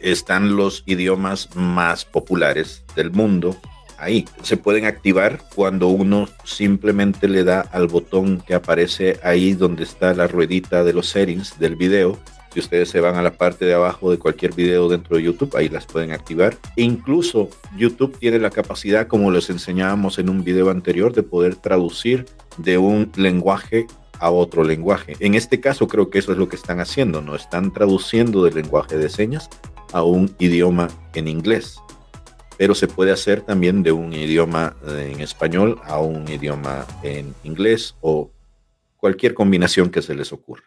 están 0.00 0.56
los 0.56 0.82
idiomas 0.86 1.54
más 1.54 2.04
populares 2.04 2.84
del 2.94 3.10
mundo 3.10 3.56
ahí. 3.98 4.24
Se 4.42 4.56
pueden 4.56 4.84
activar 4.84 5.40
cuando 5.54 5.88
uno 5.88 6.28
simplemente 6.44 7.28
le 7.28 7.44
da 7.44 7.60
al 7.60 7.88
botón 7.88 8.40
que 8.40 8.54
aparece 8.54 9.18
ahí 9.22 9.52
donde 9.52 9.84
está 9.84 10.14
la 10.14 10.26
ruedita 10.26 10.84
de 10.84 10.92
los 10.92 11.08
settings 11.08 11.58
del 11.58 11.76
video. 11.76 12.18
Si 12.52 12.60
ustedes 12.60 12.88
se 12.88 13.00
van 13.00 13.16
a 13.16 13.22
la 13.22 13.32
parte 13.32 13.66
de 13.66 13.74
abajo 13.74 14.10
de 14.10 14.18
cualquier 14.18 14.54
video 14.54 14.88
dentro 14.88 15.16
de 15.16 15.24
YouTube, 15.24 15.54
ahí 15.56 15.68
las 15.68 15.84
pueden 15.84 16.12
activar. 16.12 16.56
E 16.76 16.82
incluso 16.82 17.50
YouTube 17.76 18.18
tiene 18.18 18.38
la 18.38 18.50
capacidad, 18.50 19.08
como 19.08 19.30
les 19.30 19.50
enseñábamos 19.50 20.18
en 20.18 20.30
un 20.30 20.42
video 20.42 20.70
anterior, 20.70 21.12
de 21.12 21.22
poder 21.22 21.56
traducir 21.56 22.24
de 22.56 22.78
un 22.78 23.12
lenguaje 23.16 23.86
a 24.18 24.30
otro 24.30 24.64
lenguaje. 24.64 25.16
En 25.20 25.34
este 25.34 25.60
caso 25.60 25.86
creo 25.86 26.08
que 26.08 26.18
eso 26.18 26.32
es 26.32 26.38
lo 26.38 26.48
que 26.48 26.56
están 26.56 26.80
haciendo, 26.80 27.20
¿no? 27.20 27.36
Están 27.36 27.74
traduciendo 27.74 28.42
del 28.42 28.54
lenguaje 28.54 28.96
de 28.96 29.10
señas 29.10 29.50
a 29.96 30.02
un 30.02 30.36
idioma 30.38 30.88
en 31.14 31.26
inglés. 31.26 31.78
Pero 32.58 32.74
se 32.74 32.86
puede 32.86 33.12
hacer 33.12 33.40
también 33.40 33.82
de 33.82 33.92
un 33.92 34.12
idioma 34.12 34.76
en 34.86 35.20
español 35.20 35.80
a 35.84 36.00
un 36.00 36.28
idioma 36.28 36.86
en 37.02 37.34
inglés 37.44 37.94
o 38.02 38.30
cualquier 38.98 39.32
combinación 39.32 39.88
que 39.88 40.02
se 40.02 40.14
les 40.14 40.34
ocurra. 40.34 40.64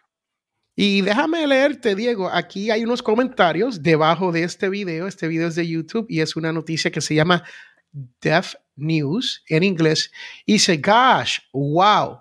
Y 0.74 1.02
déjame 1.02 1.46
leerte, 1.46 1.94
Diego, 1.94 2.28
aquí 2.28 2.72
hay 2.72 2.82
unos 2.82 3.04
comentarios 3.04 3.80
debajo 3.80 4.32
de 4.32 4.42
este 4.42 4.68
video. 4.68 5.06
Este 5.06 5.28
video 5.28 5.46
es 5.46 5.54
de 5.54 5.68
YouTube 5.68 6.06
y 6.08 6.22
es 6.22 6.34
una 6.34 6.52
noticia 6.52 6.90
que 6.90 7.00
se 7.00 7.14
llama 7.14 7.44
Deaf 8.20 8.54
News 8.74 9.44
en 9.48 9.62
inglés. 9.62 10.10
Y 10.44 10.54
dice, 10.54 10.78
gosh, 10.78 11.38
wow, 11.52 12.18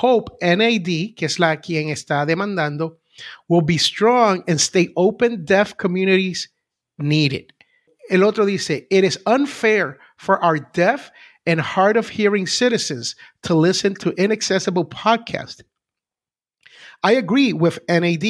Hope 0.00 0.34
NAD, 0.40 1.16
que 1.16 1.26
es 1.26 1.40
la 1.40 1.58
quien 1.60 1.88
está 1.88 2.24
demandando, 2.24 3.00
will 3.48 3.62
be 3.62 3.78
strong 3.78 4.42
and 4.46 4.60
stay 4.60 4.88
open 4.96 5.44
deaf 5.44 5.76
communities 5.76 6.48
needed. 6.98 7.52
El 8.10 8.24
otro 8.24 8.46
dice, 8.46 8.70
it 8.70 9.04
is 9.04 9.18
unfair 9.26 9.98
for 10.16 10.42
our 10.42 10.58
deaf 10.58 11.10
and 11.46 11.60
hard 11.60 11.96
of 11.96 12.08
hearing 12.08 12.46
citizens 12.46 13.16
to 13.42 13.54
listen 13.54 13.94
to 13.94 14.10
inaccessible 14.12 14.84
podcasts. 14.84 15.62
I 17.02 17.12
agree 17.12 17.52
with 17.52 17.78
NAD, 17.88 18.24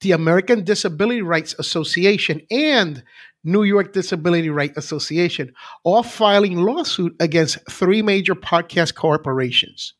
the 0.00 0.12
American 0.12 0.64
Disability 0.64 1.22
Rights 1.22 1.54
Association 1.58 2.40
and 2.50 3.02
New 3.44 3.62
York 3.64 3.92
Disability 3.92 4.50
Rights 4.50 4.78
Association, 4.78 5.52
all 5.82 6.02
filing 6.02 6.56
lawsuit 6.56 7.14
against 7.20 7.58
three 7.70 8.02
major 8.02 8.34
podcast 8.34 8.94
corporations. 8.94 9.94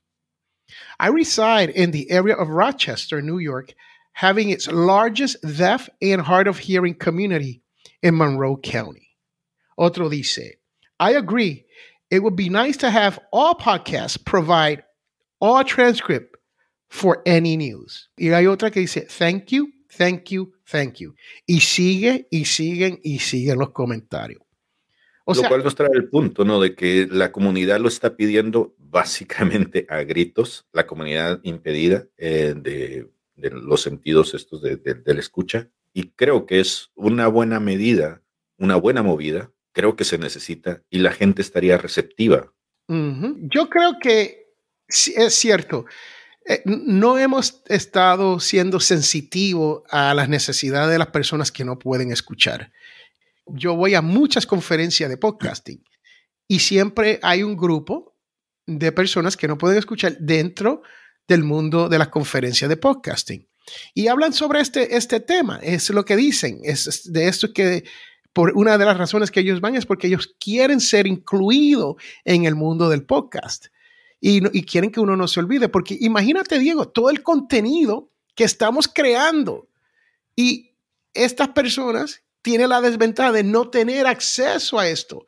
I 0.99 1.09
reside 1.09 1.71
in 1.71 1.91
the 1.91 2.11
area 2.11 2.35
of 2.35 2.49
Rochester, 2.49 3.21
New 3.21 3.38
York, 3.38 3.75
having 4.14 4.49
its 4.49 4.71
largest 4.71 5.37
deaf 5.42 5.88
and 6.00 6.23
hard 6.23 6.47
of 6.47 6.59
hearing 6.59 6.94
community 6.94 7.62
in 8.02 8.16
Monroe 8.16 8.56
County. 8.56 9.09
Otro 9.76 10.09
dice, 10.09 10.56
I 10.99 11.12
agree. 11.12 11.66
It 12.11 12.23
would 12.23 12.37
be 12.37 12.49
nice 12.49 12.76
to 12.78 12.90
have 12.90 13.18
all 13.33 13.54
podcasts 13.54 14.16
provide 14.25 14.85
all 15.40 15.64
transcript 15.64 16.37
for 16.88 17.23
any 17.26 17.56
news. 17.56 18.09
Y 18.16 18.28
hay 18.28 18.47
otra 18.47 18.71
que 18.71 18.83
dice, 18.83 19.06
thank 19.09 19.50
you, 19.50 19.73
thank 19.90 20.30
you, 20.30 20.52
thank 20.66 21.00
you. 21.00 21.14
Y 21.49 21.59
sigue 21.61 22.26
y 22.30 22.44
siguen 22.44 23.00
y 23.02 23.18
siguen 23.18 23.59
los 23.59 23.71
comentarios. 23.71 24.40
O 25.25 25.35
lo 25.35 25.40
sea, 25.40 25.49
cual 25.49 25.64
nos 25.64 25.75
trae 25.75 25.90
el 25.92 26.09
punto, 26.09 26.44
¿no? 26.44 26.61
De 26.61 26.75
que 26.75 27.09
la 27.11 27.33
comunidad 27.33 27.80
lo 27.80 27.88
está 27.88 28.14
pidiendo 28.14 28.76
básicamente 28.78 29.87
a 29.88 30.04
gritos, 30.04 30.66
la 30.73 30.87
comunidad 30.87 31.40
impedida 31.42 32.06
eh, 32.18 32.54
de, 32.56 33.09
de, 33.37 33.50
los 33.50 33.83
sentidos 33.83 34.35
estos 34.35 34.62
de, 34.62 34.76
de, 34.76 34.95
de, 34.95 35.19
escucha. 35.19 35.69
Y 35.93 36.11
creo 36.11 36.47
que 36.47 36.61
es 36.61 36.91
una 36.95 37.29
buena 37.29 37.61
medida, 37.61 38.23
una 38.59 38.76
buena 38.76 39.03
movida, 39.03 39.50
creo 39.73 39.97
que 39.97 40.05
se 40.05 40.19
necesita 40.19 40.83
y 40.91 40.99
la 40.99 41.12
gente 41.12 41.43
estaría 41.43 41.79
receptiva. 41.79 42.53
Yo 42.87 43.69
creo 43.71 43.95
que 44.00 44.53
es 44.88 45.35
cierto. 45.35 45.87
Eh, 46.47 46.62
no 46.67 47.17
hemos 47.19 47.62
estado 47.69 48.38
siendo 48.38 48.79
sensitivos 48.79 49.83
a 49.88 50.12
las 50.12 50.29
necesidades 50.29 50.91
de 50.91 50.99
las 50.99 51.09
personas 51.09 51.50
que 51.50 51.64
no 51.64 51.79
pueden 51.79 52.12
escuchar 52.12 52.71
yo 53.47 53.76
voy 53.76 53.95
a 53.95 54.03
muchas 54.03 54.47
conferencias 54.47 55.11
de 55.11 55.17
podcasting 55.17 55.85
y 56.49 56.61
siempre 56.61 57.19
hay 57.23 57.43
un 57.43 57.57
grupo 57.57 58.17
de 58.67 58.93
personas 58.93 59.37
que 59.37 59.49
no 59.49 59.59
pueden 59.59 59.79
escuchar 59.79 60.17
dentro 60.19 60.83
del 61.28 61.45
mundo 61.45 61.88
de 61.88 61.99
las 61.99 62.09
conferencias 62.09 62.69
de 62.69 62.76
podcasting. 62.76 63.49
Y 63.95 64.09
hablan 64.09 64.33
sobre 64.33 64.61
este, 64.61 64.97
este 64.97 65.21
tema, 65.21 65.59
es 65.62 65.88
lo 65.90 66.04
que 66.04 66.16
dicen, 66.16 66.61
es 66.62 67.12
de 67.12 67.28
esto 67.28 67.52
que 67.52 67.85
por 68.33 68.52
una 68.57 68.76
de 68.76 68.85
las 68.85 68.99
razones 68.99 69.31
que 69.31 69.40
ellos 69.40 69.61
van 69.61 69.76
es 69.76 69.87
porque 69.87 70.09
ellos 70.09 70.35
quieren 70.38 70.81
ser 70.81 71.07
incluidos 71.07 71.97
en 72.25 72.45
el 72.45 72.57
mundo 72.57 72.88
del 72.88 73.04
podcast 73.04 73.66
y, 74.21 74.43
y 74.57 74.64
quieren 74.64 74.90
que 74.90 75.00
uno 75.00 75.16
no 75.16 75.28
se 75.28 75.40
olvide, 75.40 75.69
porque 75.69 75.97
imagínate, 76.00 76.59
Diego, 76.59 76.88
todo 76.88 77.11
el 77.11 77.23
contenido 77.23 78.11
que 78.35 78.45
estamos 78.45 78.88
creando 78.88 79.69
y 80.37 80.73
estas 81.14 81.49
personas 81.50 82.23
tiene 82.43 82.66
la 82.66 82.81
desventaja 82.81 83.33
de 83.33 83.45
no 83.45 83.71
tener 83.71 84.07
acceso 84.07 84.78
a 84.78 84.88
esto. 84.88 85.25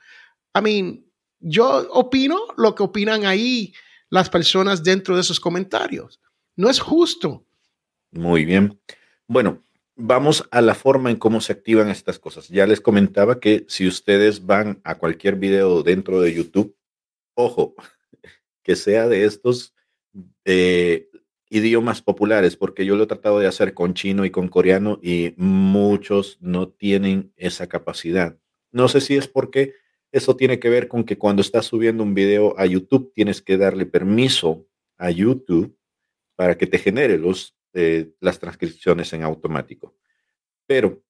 I 0.54 0.60
mean, 0.60 1.06
yo 1.38 1.88
opino 1.92 2.38
lo 2.56 2.74
que 2.74 2.82
opinan 2.82 3.24
ahí 3.24 3.72
las 4.10 4.30
personas 4.30 4.82
dentro 4.82 5.14
de 5.14 5.20
esos 5.20 5.40
comentarios. 5.40 6.20
No 6.54 6.70
es 6.70 6.80
justo. 6.80 7.44
Muy 8.10 8.44
bien. 8.44 8.80
Bueno, 9.26 9.62
vamos 9.96 10.46
a 10.50 10.60
la 10.60 10.74
forma 10.74 11.10
en 11.10 11.16
cómo 11.16 11.40
se 11.40 11.52
activan 11.52 11.88
estas 11.88 12.18
cosas. 12.18 12.48
Ya 12.48 12.66
les 12.66 12.80
comentaba 12.80 13.40
que 13.40 13.64
si 13.68 13.86
ustedes 13.86 14.44
van 14.44 14.80
a 14.84 14.96
cualquier 14.96 15.36
video 15.36 15.82
dentro 15.82 16.20
de 16.20 16.34
YouTube, 16.34 16.76
ojo, 17.34 17.74
que 18.62 18.76
sea 18.76 19.08
de 19.08 19.24
estos 19.24 19.74
eh, 20.44 21.08
idiomas 21.48 22.02
populares, 22.02 22.56
porque 22.56 22.84
yo 22.84 22.96
lo 22.96 23.04
he 23.04 23.08
tratado 23.08 23.38
de 23.38 23.46
hacer 23.46 23.74
con 23.74 23.94
chino 23.94 24.24
y 24.24 24.30
con 24.30 24.48
coreano 24.48 24.98
y 25.02 25.34
muchos 25.36 26.38
no 26.40 26.68
tienen 26.68 27.32
esa 27.36 27.68
capacidad. 27.68 28.38
No 28.72 28.88
sé 28.88 29.00
si 29.00 29.16
es 29.16 29.28
porque 29.28 29.74
eso 30.16 30.34
tiene 30.34 30.58
que 30.58 30.70
ver 30.70 30.88
con 30.88 31.04
que 31.04 31.18
cuando 31.18 31.42
estás 31.42 31.66
subiendo 31.66 32.02
un 32.02 32.14
video 32.14 32.58
a 32.58 32.64
YouTube 32.64 33.12
tienes 33.14 33.42
que 33.42 33.58
darle 33.58 33.84
permiso 33.84 34.66
a 34.96 35.10
YouTube 35.10 35.76
para 36.36 36.56
que 36.56 36.66
te 36.66 36.78
genere 36.78 37.18
los, 37.18 37.54
eh, 37.74 38.12
las 38.20 38.38
transcripciones 38.38 39.12
en 39.12 39.22
automático. 39.22 39.94
Pero 40.66 41.02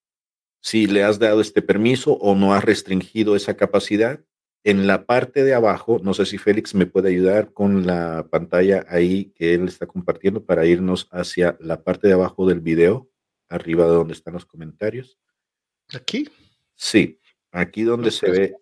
si 0.60 0.86
le 0.86 1.04
has 1.04 1.20
dado 1.20 1.40
este 1.40 1.62
permiso 1.62 2.14
o 2.14 2.34
no 2.34 2.52
has 2.52 2.64
restringido 2.64 3.36
esa 3.36 3.56
capacidad, 3.56 4.20
en 4.64 4.88
la 4.88 5.06
parte 5.06 5.44
de 5.44 5.54
abajo, 5.54 6.00
no 6.02 6.12
sé 6.12 6.26
si 6.26 6.38
Félix 6.38 6.74
me 6.74 6.86
puede 6.86 7.10
ayudar 7.10 7.52
con 7.52 7.86
la 7.86 8.26
pantalla 8.28 8.84
ahí 8.88 9.26
que 9.36 9.54
él 9.54 9.68
está 9.68 9.86
compartiendo 9.86 10.44
para 10.44 10.66
irnos 10.66 11.06
hacia 11.12 11.56
la 11.60 11.84
parte 11.84 12.08
de 12.08 12.14
abajo 12.14 12.48
del 12.48 12.60
video, 12.60 13.08
arriba 13.48 13.84
de 13.84 13.92
donde 13.92 14.14
están 14.14 14.34
los 14.34 14.44
comentarios. 14.44 15.20
¿Aquí? 15.94 16.28
Sí, 16.74 17.20
aquí 17.56 17.84
donde 17.84 18.10
se 18.10 18.30
ve 18.30 18.56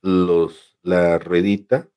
los, 0.00 0.78
la 0.82 1.18
redita 1.18 1.88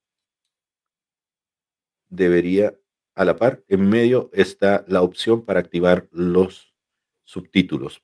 debería 2.10 2.78
a 3.16 3.26
la 3.26 3.38
par, 3.38 3.64
en 3.68 3.90
medio 3.90 4.30
está 4.34 4.86
la 4.88 5.02
opción 5.02 5.44
para 5.44 5.60
activar 5.60 6.08
los 6.12 6.76
subtítulos. 7.24 8.04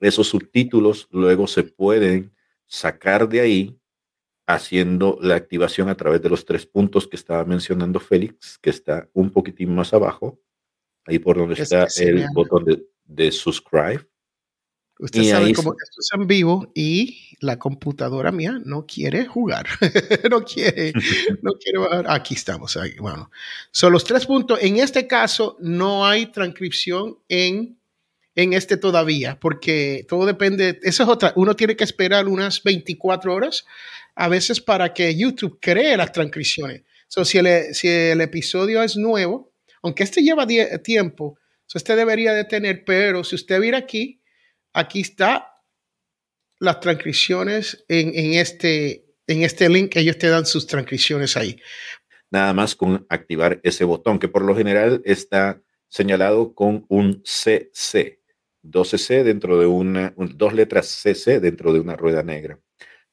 Esos 0.00 0.28
subtítulos 0.28 1.08
luego 1.10 1.46
se 1.46 1.62
pueden 1.62 2.34
sacar 2.66 3.28
de 3.28 3.40
ahí 3.40 3.80
haciendo 4.46 5.18
la 5.22 5.36
activación 5.36 5.88
a 5.88 5.96
través 5.96 6.20
de 6.20 6.28
los 6.28 6.44
tres 6.44 6.66
puntos 6.66 7.06
que 7.06 7.16
estaba 7.16 7.44
mencionando 7.44 8.00
Félix, 8.00 8.58
que 8.58 8.70
está 8.70 9.08
un 9.12 9.30
poquitín 9.30 9.74
más 9.74 9.94
abajo, 9.94 10.40
ahí 11.06 11.18
por 11.18 11.38
donde 11.38 11.54
está 11.54 11.86
el 11.98 12.26
botón 12.34 12.64
de, 12.64 12.84
de 13.04 13.30
subscribe. 13.30 14.11
Usted 15.02 15.24
sabe 15.24 15.52
cómo 15.52 15.74
esto 15.82 16.00
es 16.00 16.10
en 16.14 16.28
vivo 16.28 16.70
y 16.76 17.36
la 17.40 17.58
computadora 17.58 18.30
mía 18.30 18.60
no 18.64 18.86
quiere 18.86 19.26
jugar. 19.26 19.66
no 20.30 20.44
quiere, 20.44 20.92
no 21.42 21.52
quiere 21.60 21.80
Aquí 22.06 22.34
estamos. 22.34 22.76
Ahí, 22.76 22.94
bueno, 23.00 23.28
son 23.72 23.92
los 23.92 24.04
tres 24.04 24.26
puntos. 24.26 24.60
En 24.62 24.76
este 24.76 25.08
caso, 25.08 25.56
no 25.58 26.06
hay 26.06 26.26
transcripción 26.26 27.18
en, 27.28 27.80
en 28.36 28.52
este 28.52 28.76
todavía, 28.76 29.40
porque 29.40 30.06
todo 30.08 30.24
depende. 30.24 30.78
Esa 30.84 31.02
es 31.02 31.08
otra. 31.08 31.32
Uno 31.34 31.56
tiene 31.56 31.74
que 31.74 31.82
esperar 31.82 32.28
unas 32.28 32.62
24 32.62 33.34
horas 33.34 33.66
a 34.14 34.28
veces 34.28 34.60
para 34.60 34.94
que 34.94 35.16
YouTube 35.16 35.58
cree 35.60 35.96
las 35.96 36.12
transcripciones. 36.12 36.82
So, 37.08 37.24
si, 37.24 37.38
el, 37.38 37.74
si 37.74 37.88
el 37.88 38.20
episodio 38.20 38.80
es 38.84 38.96
nuevo, 38.96 39.50
aunque 39.82 40.04
este 40.04 40.22
lleva 40.22 40.46
tiempo, 40.46 41.36
so 41.66 41.76
este 41.76 41.96
debería 41.96 42.34
de 42.34 42.44
tener, 42.44 42.84
pero 42.84 43.24
si 43.24 43.34
usted 43.34 43.60
viene 43.60 43.78
aquí, 43.78 44.21
aquí 44.72 45.00
está 45.00 45.52
las 46.58 46.80
transcripciones 46.80 47.84
en, 47.88 48.12
en, 48.14 48.34
este, 48.34 49.04
en 49.26 49.42
este 49.42 49.68
link, 49.68 49.96
ellos 49.96 50.18
te 50.18 50.28
dan 50.28 50.46
sus 50.46 50.66
transcripciones 50.66 51.36
ahí. 51.36 51.60
Nada 52.30 52.52
más 52.54 52.74
con 52.74 53.04
activar 53.08 53.60
ese 53.62 53.84
botón, 53.84 54.18
que 54.18 54.28
por 54.28 54.42
lo 54.42 54.56
general 54.56 55.02
está 55.04 55.60
señalado 55.88 56.54
con 56.54 56.86
un 56.88 57.20
CC, 57.24 58.20
12C 58.62 59.24
dentro 59.24 59.58
de 59.58 59.66
una, 59.66 60.14
dos 60.16 60.54
letras 60.54 60.86
CC 60.86 61.40
dentro 61.40 61.72
de 61.72 61.80
una 61.80 61.96
rueda 61.96 62.22
negra. 62.22 62.58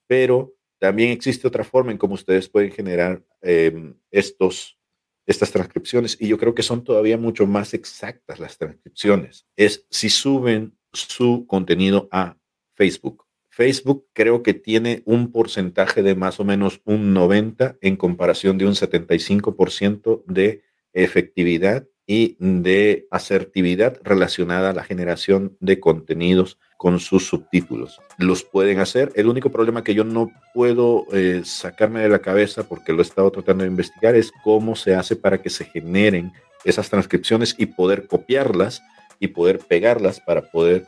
Pero 0.08 0.56
también 0.80 1.12
existe 1.12 1.48
otra 1.48 1.66
forma 1.66 1.92
en 1.92 1.98
cómo 1.98 2.14
ustedes 2.14 2.48
pueden 2.48 2.72
generar 2.72 3.22
em, 3.42 3.96
estos, 4.12 4.78
estas 5.26 5.52
transcripciones 5.52 6.16
y 6.20 6.30
yo 6.30 6.38
creo 6.38 6.56
que 6.56 6.64
son 6.64 6.84
todavía 6.84 7.18
mucho 7.18 7.46
más 7.46 7.74
exactas 7.74 8.40
las 8.40 8.58
transcripciones. 8.58 9.46
Es 9.58 9.86
si 9.90 10.10
suben 10.10 10.79
su 10.94 11.46
contenido 11.48 12.08
a 12.12 12.38
Facebook. 12.76 13.26
Facebook 13.50 14.06
creo 14.14 14.42
que 14.42 14.54
tiene 14.54 15.02
un 15.06 15.32
porcentaje 15.32 16.02
de 16.02 16.16
más 16.16 16.40
o 16.40 16.46
menos 16.46 16.82
un 16.86 17.14
90 17.14 17.78
en 17.82 17.98
comparación 17.98 18.58
de 18.58 18.66
un 18.66 18.74
75% 18.74 20.24
de 20.26 20.64
efectividad 20.94 21.88
y 22.08 22.38
de 22.40 23.08
asertividad 23.12 24.00
relacionada 24.04 24.72
a 24.72 24.74
la 24.74 24.84
generación 24.84 25.56
de 25.60 25.80
contenidos 25.80 26.58
con 26.78 27.00
sus 27.00 27.28
subtítulos. 27.28 28.00
Los 28.18 28.44
pueden 28.44 28.80
hacer. 28.80 29.12
El 29.16 29.28
único 29.28 29.52
problema 29.52 29.84
que 29.84 29.94
yo 29.94 30.04
no 30.04 30.32
puedo 30.54 31.06
eh, 31.12 31.42
sacarme 31.44 32.00
de 32.00 32.10
la 32.10 32.20
cabeza 32.20 32.68
porque 32.68 32.94
lo 32.94 33.00
he 33.00 33.04
estado 33.04 33.30
tratando 33.30 33.64
de 33.64 33.70
investigar 33.70 34.16
es 34.16 34.32
cómo 34.44 34.76
se 34.76 34.96
hace 34.96 35.18
para 35.18 35.42
que 35.42 35.52
se 35.52 35.66
generen 35.66 36.32
esas 36.64 36.90
transcripciones 36.90 37.54
y 37.58 37.68
poder 37.68 38.08
copiarlas 38.08 38.82
y 39.20 39.28
poder 39.28 39.60
pegarlas 39.60 40.20
para 40.20 40.42
poder 40.42 40.86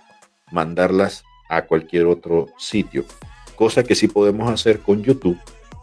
mandarlas 0.51 1.23
a 1.49 1.63
cualquier 1.63 2.05
otro 2.05 2.47
sitio. 2.57 3.05
Cosa 3.55 3.83
que 3.83 3.95
sí 3.95 4.07
podemos 4.07 4.49
hacer 4.49 4.79
con 4.79 5.03
YouTube 5.03 5.37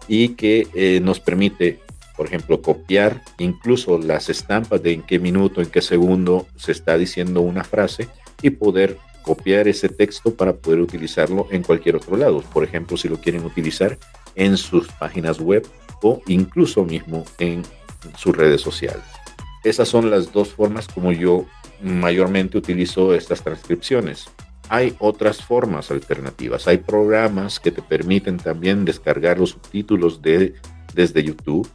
y 0.08 0.30
que 0.30 0.66
eh, 0.74 1.00
nos 1.00 1.20
permite, 1.20 1.80
por 2.16 2.26
ejemplo, 2.26 2.62
copiar 2.62 3.22
incluso 3.38 3.98
las 3.98 4.28
estampas 4.28 4.82
de 4.82 4.92
en 4.92 5.02
qué 5.02 5.18
minuto, 5.18 5.60
en 5.60 5.70
qué 5.70 5.82
segundo 5.82 6.46
se 6.56 6.72
está 6.72 6.96
diciendo 6.96 7.42
una 7.42 7.64
frase 7.64 8.08
y 8.42 8.50
poder 8.50 8.98
copiar 9.22 9.68
ese 9.68 9.90
texto 9.90 10.34
para 10.34 10.54
poder 10.54 10.80
utilizarlo 10.80 11.46
en 11.50 11.62
cualquier 11.62 11.96
otro 11.96 12.16
lado. 12.16 12.40
Por 12.52 12.64
ejemplo, 12.64 12.96
si 12.96 13.08
lo 13.08 13.20
quieren 13.20 13.44
utilizar 13.44 13.98
en 14.34 14.56
sus 14.56 14.88
páginas 14.92 15.38
web 15.38 15.66
o 16.02 16.22
incluso 16.26 16.84
mismo 16.84 17.24
en 17.38 17.62
sus 18.16 18.34
redes 18.34 18.62
sociales. 18.62 19.04
Esas 19.64 19.88
son 19.88 20.10
las 20.10 20.32
dos 20.32 20.48
formas 20.48 20.88
como 20.88 21.12
yo 21.12 21.44
mayormente 21.82 22.58
utilizo 22.58 23.14
estas 23.14 23.42
transcripciones. 23.42 24.28
Hay 24.68 24.94
otras 24.98 25.42
formas 25.42 25.90
alternativas. 25.90 26.68
Hay 26.68 26.78
programas 26.78 27.58
que 27.58 27.70
te 27.70 27.82
permiten 27.82 28.36
también 28.36 28.84
descargar 28.84 29.38
los 29.38 29.50
subtítulos 29.50 30.20
de, 30.20 30.54
desde 30.94 31.22
YouTube 31.22 31.68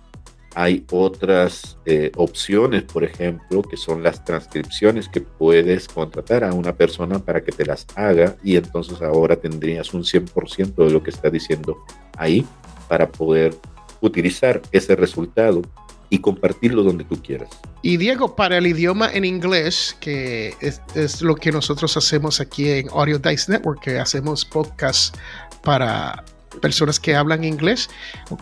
hay 0.56 0.86
otras 0.92 1.78
eh, 1.86 2.12
opciones, 2.16 2.84
por 2.84 3.04
ejemplo, 3.04 3.64
que 3.64 3.78
son 3.78 4.04
las 4.04 4.24
transcripciones 4.24 5.10
que 5.10 5.22
puedes 5.22 5.88
contratar 5.88 6.44
a 6.44 6.54
una 6.54 6.76
persona 6.76 7.20
para 7.20 7.44
que 7.44 7.52
te 7.52 7.66
las 7.66 7.88
haga 7.96 8.36
y 8.44 8.56
entonces 8.56 9.02
ahora 9.02 9.36
tendrías 9.36 9.94
un 9.94 10.04
100% 10.04 10.76
de 10.76 10.92
lo 10.92 11.02
que 11.02 11.10
está 11.10 11.30
diciendo 11.30 11.84
ahí 12.18 12.46
para 12.88 13.12
poder 13.12 13.56
utilizar 14.02 14.62
ese 14.72 14.96
resultado 14.96 15.62
y 16.10 16.20
compartirlo 16.20 16.84
donde 16.84 17.04
tú 17.04 17.22
quieras. 17.22 17.50
Y 17.82 17.98
Diego, 17.98 18.36
para 18.36 18.58
el 18.58 18.68
idioma 18.68 19.12
en 19.12 19.26
inglés, 19.26 19.98
que 20.00 20.56
es, 20.62 20.82
es 20.96 21.22
lo 21.22 21.36
que 21.36 21.52
nosotros 21.52 21.98
hacemos 21.98 22.40
aquí 22.40 22.70
en 22.70 22.90
Audio 22.90 23.20
Dice 23.20 23.52
Network, 23.52 23.82
que 23.82 24.00
hacemos 24.00 24.46
podcast 24.46 25.16
para 25.64 26.24
personas 26.62 27.00
que 27.00 27.16
hablan 27.16 27.44
inglés, 27.44 27.90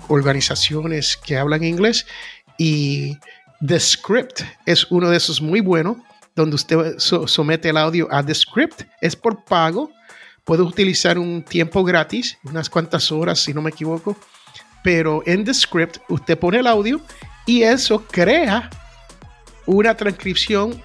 organizaciones 0.08 1.18
que 1.18 1.38
hablan 1.38 1.64
inglés 1.64 2.06
y 2.58 3.18
The 3.66 3.80
Script 3.80 4.42
es 4.66 4.90
uno 4.92 5.10
de 5.10 5.18
esos 5.18 5.42
muy 5.42 5.62
buenos 5.62 5.98
donde 6.36 6.56
usted 6.56 6.98
somete 6.98 7.70
el 7.70 7.78
audio 7.78 8.08
a 8.12 8.26
The 8.26 8.34
Script, 8.34 8.84
es 9.02 9.16
por 9.16 9.44
pago, 9.44 9.92
puede 10.44 10.64
utilizar 10.64 11.20
un 11.20 11.44
tiempo 11.44 11.84
gratis, 11.84 12.38
unas 12.44 12.70
cuantas 12.70 13.12
horas 13.12 13.40
si 13.40 13.54
no 13.54 13.62
me 13.62 13.70
equivoco, 13.70 14.18
pero 14.84 15.22
en 15.26 15.44
The 15.44 15.54
Script 15.54 15.98
usted 16.10 16.40
pone 16.40 16.60
el 16.60 16.68
audio 16.68 17.02
y 17.46 17.64
eso 17.64 18.06
crea 18.06 18.70
una 19.66 19.96
transcripción 19.96 20.82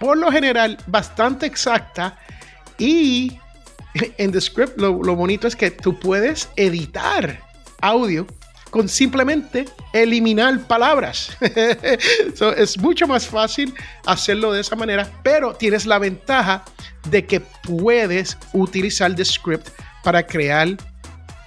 por 0.00 0.16
lo 0.16 0.30
general 0.30 0.78
bastante 0.86 1.46
exacta 1.46 2.18
y 2.78 3.38
en 4.18 4.32
The 4.32 4.40
Script 4.40 4.78
lo, 4.80 4.94
bonito 4.94 5.46
es 5.46 5.56
que 5.56 5.70
tú 5.70 5.98
puedes 5.98 6.48
editar 6.56 7.40
audio 7.80 8.26
con 8.70 8.86
simplemente 8.86 9.64
eliminar 9.94 10.60
palabras. 10.66 11.36
es 12.56 12.78
mucho 12.78 13.06
más 13.06 13.26
fácil 13.26 13.72
hacerlo 14.04 14.52
de 14.52 14.60
esa 14.60 14.76
manera, 14.76 15.10
pero 15.22 15.54
tienes 15.54 15.86
la 15.86 15.98
ventaja 15.98 16.64
de 17.10 17.24
que 17.24 17.40
puedes 17.40 18.36
utilizar 18.52 19.14
The 19.14 19.24
Script 19.24 19.68
para 20.04 20.26
crear 20.26 20.76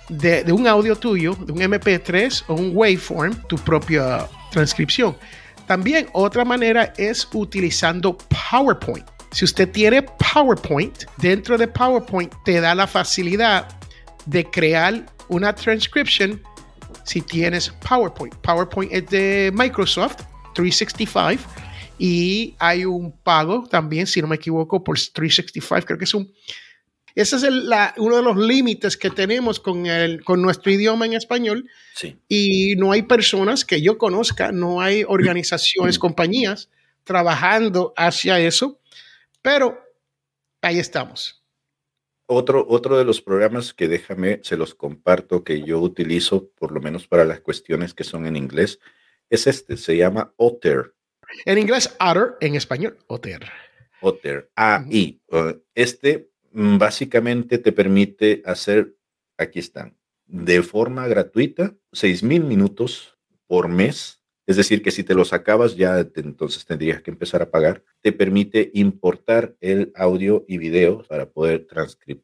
de, 0.09 0.51
un 0.51 0.67
audio 0.67 0.95
tuyo, 0.95 1.35
de 1.35 1.53
un 1.53 1.59
MP3 1.59 2.43
o 2.47 2.55
un 2.55 2.71
waveform, 2.73 3.35
tu 3.47 3.55
propia 3.57 4.27
transcripción. 4.51 5.17
También 5.65 6.07
otra 6.13 6.45
manera 6.45 6.93
es 6.97 7.27
utilizando 7.33 8.17
PowerPoint. 8.51 9.07
Si 9.31 9.45
usted 9.45 9.71
tiene 9.71 10.03
PowerPoint, 10.03 11.05
dentro 11.17 11.57
de 11.57 11.67
PowerPoint 11.67 12.33
te 12.43 12.59
da 12.59 12.75
la 12.75 12.85
facilidad 12.85 13.67
de 14.25 14.43
crear 14.45 15.05
una 15.29 15.55
transcription 15.55 16.41
si 17.03 17.21
tienes 17.21 17.69
PowerPoint. 17.87 18.35
PowerPoint 18.35 18.91
es 18.91 19.07
de 19.07 19.51
Microsoft 19.53 20.17
365 20.53 21.43
y 21.97 22.55
hay 22.59 22.83
un 22.83 23.11
pago 23.11 23.63
también, 23.69 24.07
si 24.07 24.21
no 24.21 24.27
me 24.27 24.35
equivoco, 24.35 24.83
por 24.83 24.97
365. 24.97 25.85
Creo 25.85 25.97
que 25.97 26.05
es 26.05 26.13
un 26.13 26.31
Ese 27.15 27.35
es 27.35 27.43
uno 27.97 28.15
de 28.17 28.23
los 28.23 28.37
límites 28.37 28.97
que 28.97 29.09
tenemos 29.09 29.59
con, 29.59 29.85
el, 29.85 30.23
con 30.23 30.41
nuestro 30.41 30.71
idioma 30.71 31.05
en 31.05 31.13
español. 31.13 31.69
Sí. 31.95 32.17
Y 32.27 32.75
no 32.77 32.91
hay 32.91 33.03
personas 33.03 33.65
que 33.65 33.81
yo 33.81 33.97
conozca, 33.97 34.51
no 34.51 34.81
hay 34.81 35.03
organizaciones, 35.07 35.99
compañías 35.99 36.69
trabajando 37.03 37.93
hacia 37.97 38.39
eso, 38.39 38.79
pero 39.41 39.79
ahí 40.61 40.79
estamos. 40.79 41.43
Otro, 42.27 42.65
otro 42.69 42.97
de 42.97 43.03
los 43.03 43.21
programas 43.21 43.73
que 43.73 43.87
déjame, 43.89 44.39
se 44.43 44.55
los 44.55 44.73
comparto, 44.73 45.43
que 45.43 45.63
yo 45.63 45.79
utilizo, 45.79 46.49
por 46.57 46.71
lo 46.71 46.79
menos 46.79 47.07
para 47.07 47.25
las 47.25 47.41
cuestiones 47.41 47.93
que 47.93 48.05
son 48.05 48.25
en 48.25 48.37
inglés, 48.37 48.79
es 49.29 49.47
este, 49.47 49.75
se 49.75 49.97
llama 49.97 50.33
Otter. 50.37 50.93
En 51.45 51.57
inglés, 51.57 51.93
Otter, 51.99 52.35
en 52.39 52.55
español, 52.55 52.97
Otter. 53.07 53.49
Otter, 54.01 54.49
AI. 54.55 55.21
Este 55.75 56.17
mm, 56.17 56.30
básicamente 56.51 57.57
te 57.57 57.71
permite 57.71 58.41
hacer, 58.45 58.95
aquí 59.37 59.59
están, 59.59 59.97
de 60.25 60.61
forma 60.61 61.07
gratuita, 61.07 61.75
6,000 61.91 62.43
minutos 62.43 63.17
por 63.47 63.67
mes 63.67 64.21
es 64.51 64.57
decir, 64.57 64.81
que 64.81 64.91
si 64.91 65.03
te 65.03 65.13
los 65.13 65.33
acabas 65.33 65.75
ya 65.77 66.05
entonces 66.15 66.65
tendrías 66.65 67.01
que 67.01 67.11
empezar 67.11 67.41
a 67.41 67.51
pagar. 67.51 67.85
Te 68.01 68.11
permite 68.11 68.71
importar 68.73 69.55
el 69.61 69.93
audio 69.95 70.43
y 70.47 70.57
video 70.57 71.05
para 71.07 71.29
poder 71.29 71.67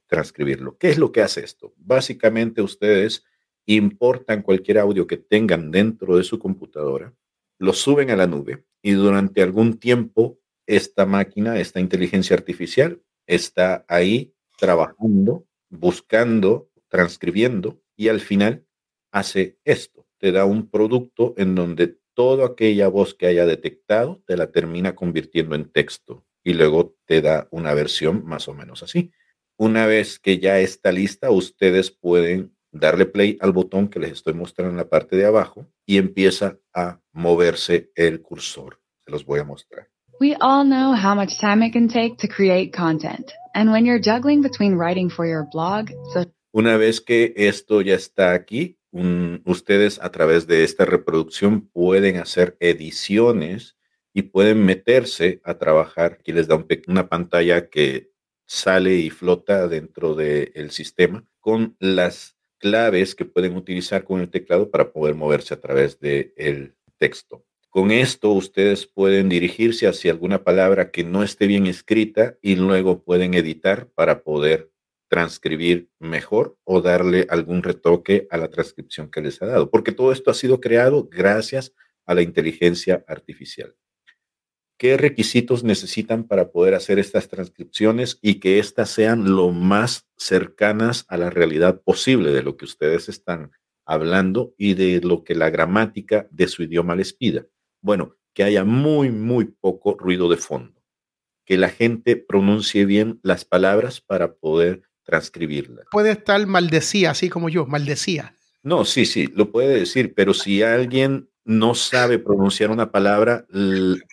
transcribirlo. 0.07 0.77
¿Qué 0.77 0.89
es 0.89 0.97
lo 0.97 1.11
que 1.11 1.21
hace 1.21 1.45
esto? 1.45 1.73
Básicamente 1.77 2.61
ustedes 2.61 3.23
importan 3.65 4.41
cualquier 4.41 4.79
audio 4.79 5.07
que 5.07 5.17
tengan 5.17 5.71
dentro 5.71 6.17
de 6.17 6.23
su 6.23 6.37
computadora, 6.39 7.13
lo 7.59 7.73
suben 7.73 8.11
a 8.11 8.15
la 8.15 8.27
nube 8.27 8.65
y 8.81 8.91
durante 8.91 9.41
algún 9.41 9.77
tiempo 9.77 10.39
esta 10.65 11.05
máquina, 11.05 11.59
esta 11.59 11.79
inteligencia 11.79 12.35
artificial 12.35 13.01
está 13.27 13.85
ahí 13.87 14.33
trabajando, 14.57 15.45
buscando, 15.69 16.71
transcribiendo 16.87 17.81
y 17.95 18.07
al 18.07 18.19
final 18.19 18.65
hace 19.11 19.59
esto. 19.63 20.07
Te 20.17 20.31
da 20.31 20.45
un 20.45 20.69
producto 20.69 21.33
en 21.37 21.53
donde 21.53 21.99
toda 22.13 22.47
aquella 22.47 22.87
voz 22.87 23.13
que 23.13 23.27
haya 23.27 23.45
detectado 23.45 24.23
te 24.25 24.35
la 24.37 24.51
termina 24.51 24.95
convirtiendo 24.95 25.55
en 25.55 25.69
texto 25.69 26.25
y 26.43 26.53
luego 26.53 26.95
te 27.05 27.21
da 27.21 27.47
una 27.51 27.73
versión 27.73 28.25
más 28.25 28.47
o 28.47 28.53
menos 28.53 28.81
así. 28.81 29.11
Una 29.57 29.85
vez 29.85 30.19
que 30.19 30.39
ya 30.39 30.59
está 30.59 30.91
lista, 30.91 31.29
ustedes 31.29 31.91
pueden 31.91 32.55
darle 32.71 33.05
play 33.05 33.37
al 33.41 33.51
botón 33.51 33.89
que 33.89 33.99
les 33.99 34.13
estoy 34.13 34.33
mostrando 34.33 34.71
en 34.71 34.77
la 34.77 34.89
parte 34.89 35.15
de 35.15 35.25
abajo 35.25 35.67
y 35.85 35.97
empieza 35.97 36.59
a 36.73 37.01
moverse 37.11 37.91
el 37.95 38.21
cursor. 38.21 38.81
Se 39.05 39.11
los 39.11 39.25
voy 39.25 39.39
a 39.39 39.43
mostrar. 39.43 39.89
We 40.19 40.35
all 40.41 40.63
know 40.63 40.95
how 40.95 41.13
much 41.13 41.39
time 41.39 41.61
it 41.61 41.73
can 41.73 41.87
take 41.87 42.17
to 42.19 42.27
create 42.27 42.73
content. 42.73 43.31
And 43.53 43.71
when 43.71 43.85
you're 43.85 43.99
juggling 43.99 44.41
between 44.41 44.73
writing 44.73 45.11
for 45.11 45.27
your 45.27 45.47
blog, 45.51 45.91
so 46.11 46.25
una 46.51 46.75
vez 46.75 47.01
que 47.01 47.33
esto 47.37 47.81
ya 47.81 47.93
está 47.93 48.33
aquí, 48.33 48.79
ustedes 49.45 49.99
a 50.01 50.11
través 50.11 50.47
de 50.47 50.63
esta 50.63 50.85
reproducción 50.85 51.67
pueden 51.67 52.17
hacer 52.17 52.57
ediciones 52.59 53.75
y 54.11 54.23
pueden 54.23 54.65
meterse 54.65 55.39
a 55.43 55.59
trabajar. 55.59 56.17
Aquí 56.19 56.31
les 56.31 56.47
da 56.47 56.59
una 56.87 57.07
pantalla 57.07 57.69
que 57.69 58.09
sale 58.47 58.95
y 58.95 59.11
flota 59.11 59.67
dentro 59.67 60.15
del 60.15 60.71
sistema 60.71 61.23
con 61.39 61.75
las 61.79 62.35
claves 62.57 63.13
que 63.13 63.25
pueden 63.25 63.55
utilizar 63.55 64.03
con 64.03 64.19
el 64.21 64.31
teclado 64.31 64.71
para 64.71 64.91
poder 64.91 65.13
moverse 65.13 65.53
a 65.53 65.59
través 65.59 65.99
del 65.99 66.75
texto. 66.97 67.45
Con 67.77 67.91
esto 67.91 68.31
ustedes 68.31 68.87
pueden 68.87 69.29
dirigirse 69.29 69.85
hacia 69.85 70.11
alguna 70.11 70.43
palabra 70.43 70.89
que 70.89 71.03
no 71.03 71.21
esté 71.21 71.45
bien 71.45 71.67
escrita 71.67 72.35
y 72.41 72.55
luego 72.55 73.03
pueden 73.03 73.35
editar 73.35 73.87
para 73.89 74.23
poder 74.23 74.71
transcribir 75.07 75.87
mejor 75.99 76.57
o 76.63 76.81
darle 76.81 77.27
algún 77.29 77.61
retoque 77.61 78.27
a 78.31 78.37
la 78.37 78.49
transcripción 78.49 79.11
que 79.11 79.21
les 79.21 79.39
ha 79.43 79.45
dado, 79.45 79.69
porque 79.69 79.91
todo 79.91 80.11
esto 80.11 80.31
ha 80.31 80.33
sido 80.33 80.59
creado 80.59 81.07
gracias 81.07 81.71
a 82.07 82.15
la 82.15 82.23
inteligencia 82.23 83.05
artificial. 83.07 83.75
¿Qué 84.79 84.97
requisitos 84.97 85.63
necesitan 85.63 86.23
para 86.23 86.49
poder 86.49 86.73
hacer 86.73 86.97
estas 86.97 87.27
transcripciones 87.27 88.17
y 88.23 88.39
que 88.39 88.57
éstas 88.57 88.89
sean 88.89 89.35
lo 89.35 89.51
más 89.51 90.07
cercanas 90.17 91.05
a 91.09 91.17
la 91.17 91.29
realidad 91.29 91.83
posible 91.83 92.31
de 92.31 92.41
lo 92.41 92.57
que 92.57 92.65
ustedes 92.65 93.07
están 93.07 93.51
hablando 93.85 94.55
y 94.57 94.73
de 94.73 94.99
lo 94.99 95.23
que 95.23 95.35
la 95.35 95.51
gramática 95.51 96.27
de 96.31 96.47
su 96.47 96.63
idioma 96.63 96.95
les 96.95 97.13
pida? 97.13 97.45
Bueno, 97.87 98.17
que 98.33 98.43
haya 98.43 98.65
muy, 98.65 99.11
muy 99.11 99.45
poco 99.45 99.95
ruido 99.97 100.27
de 100.29 100.35
fondo, 100.35 100.83
que 101.45 101.55
la 101.55 101.69
gente 101.69 102.17
pronuncie 102.17 102.83
bien 102.83 103.21
las 103.23 103.45
palabras 103.45 104.01
para 104.01 104.33
poder 104.33 104.81
transcribirla. 105.03 105.83
Puede 105.89 106.11
estar 106.11 106.45
maldecía, 106.47 107.11
así 107.11 107.29
como 107.29 107.47
yo, 107.47 107.65
maldecía. 107.65 108.35
No, 108.61 108.83
sí, 108.83 109.05
sí, 109.05 109.27
lo 109.33 109.53
puede 109.53 109.79
decir, 109.79 110.13
pero 110.13 110.33
si 110.33 110.61
alguien 110.63 111.29
no 111.47 111.75
sabe 111.75 112.19
pronunciar 112.19 112.71
una 112.71 112.91
palabra, 112.91 113.45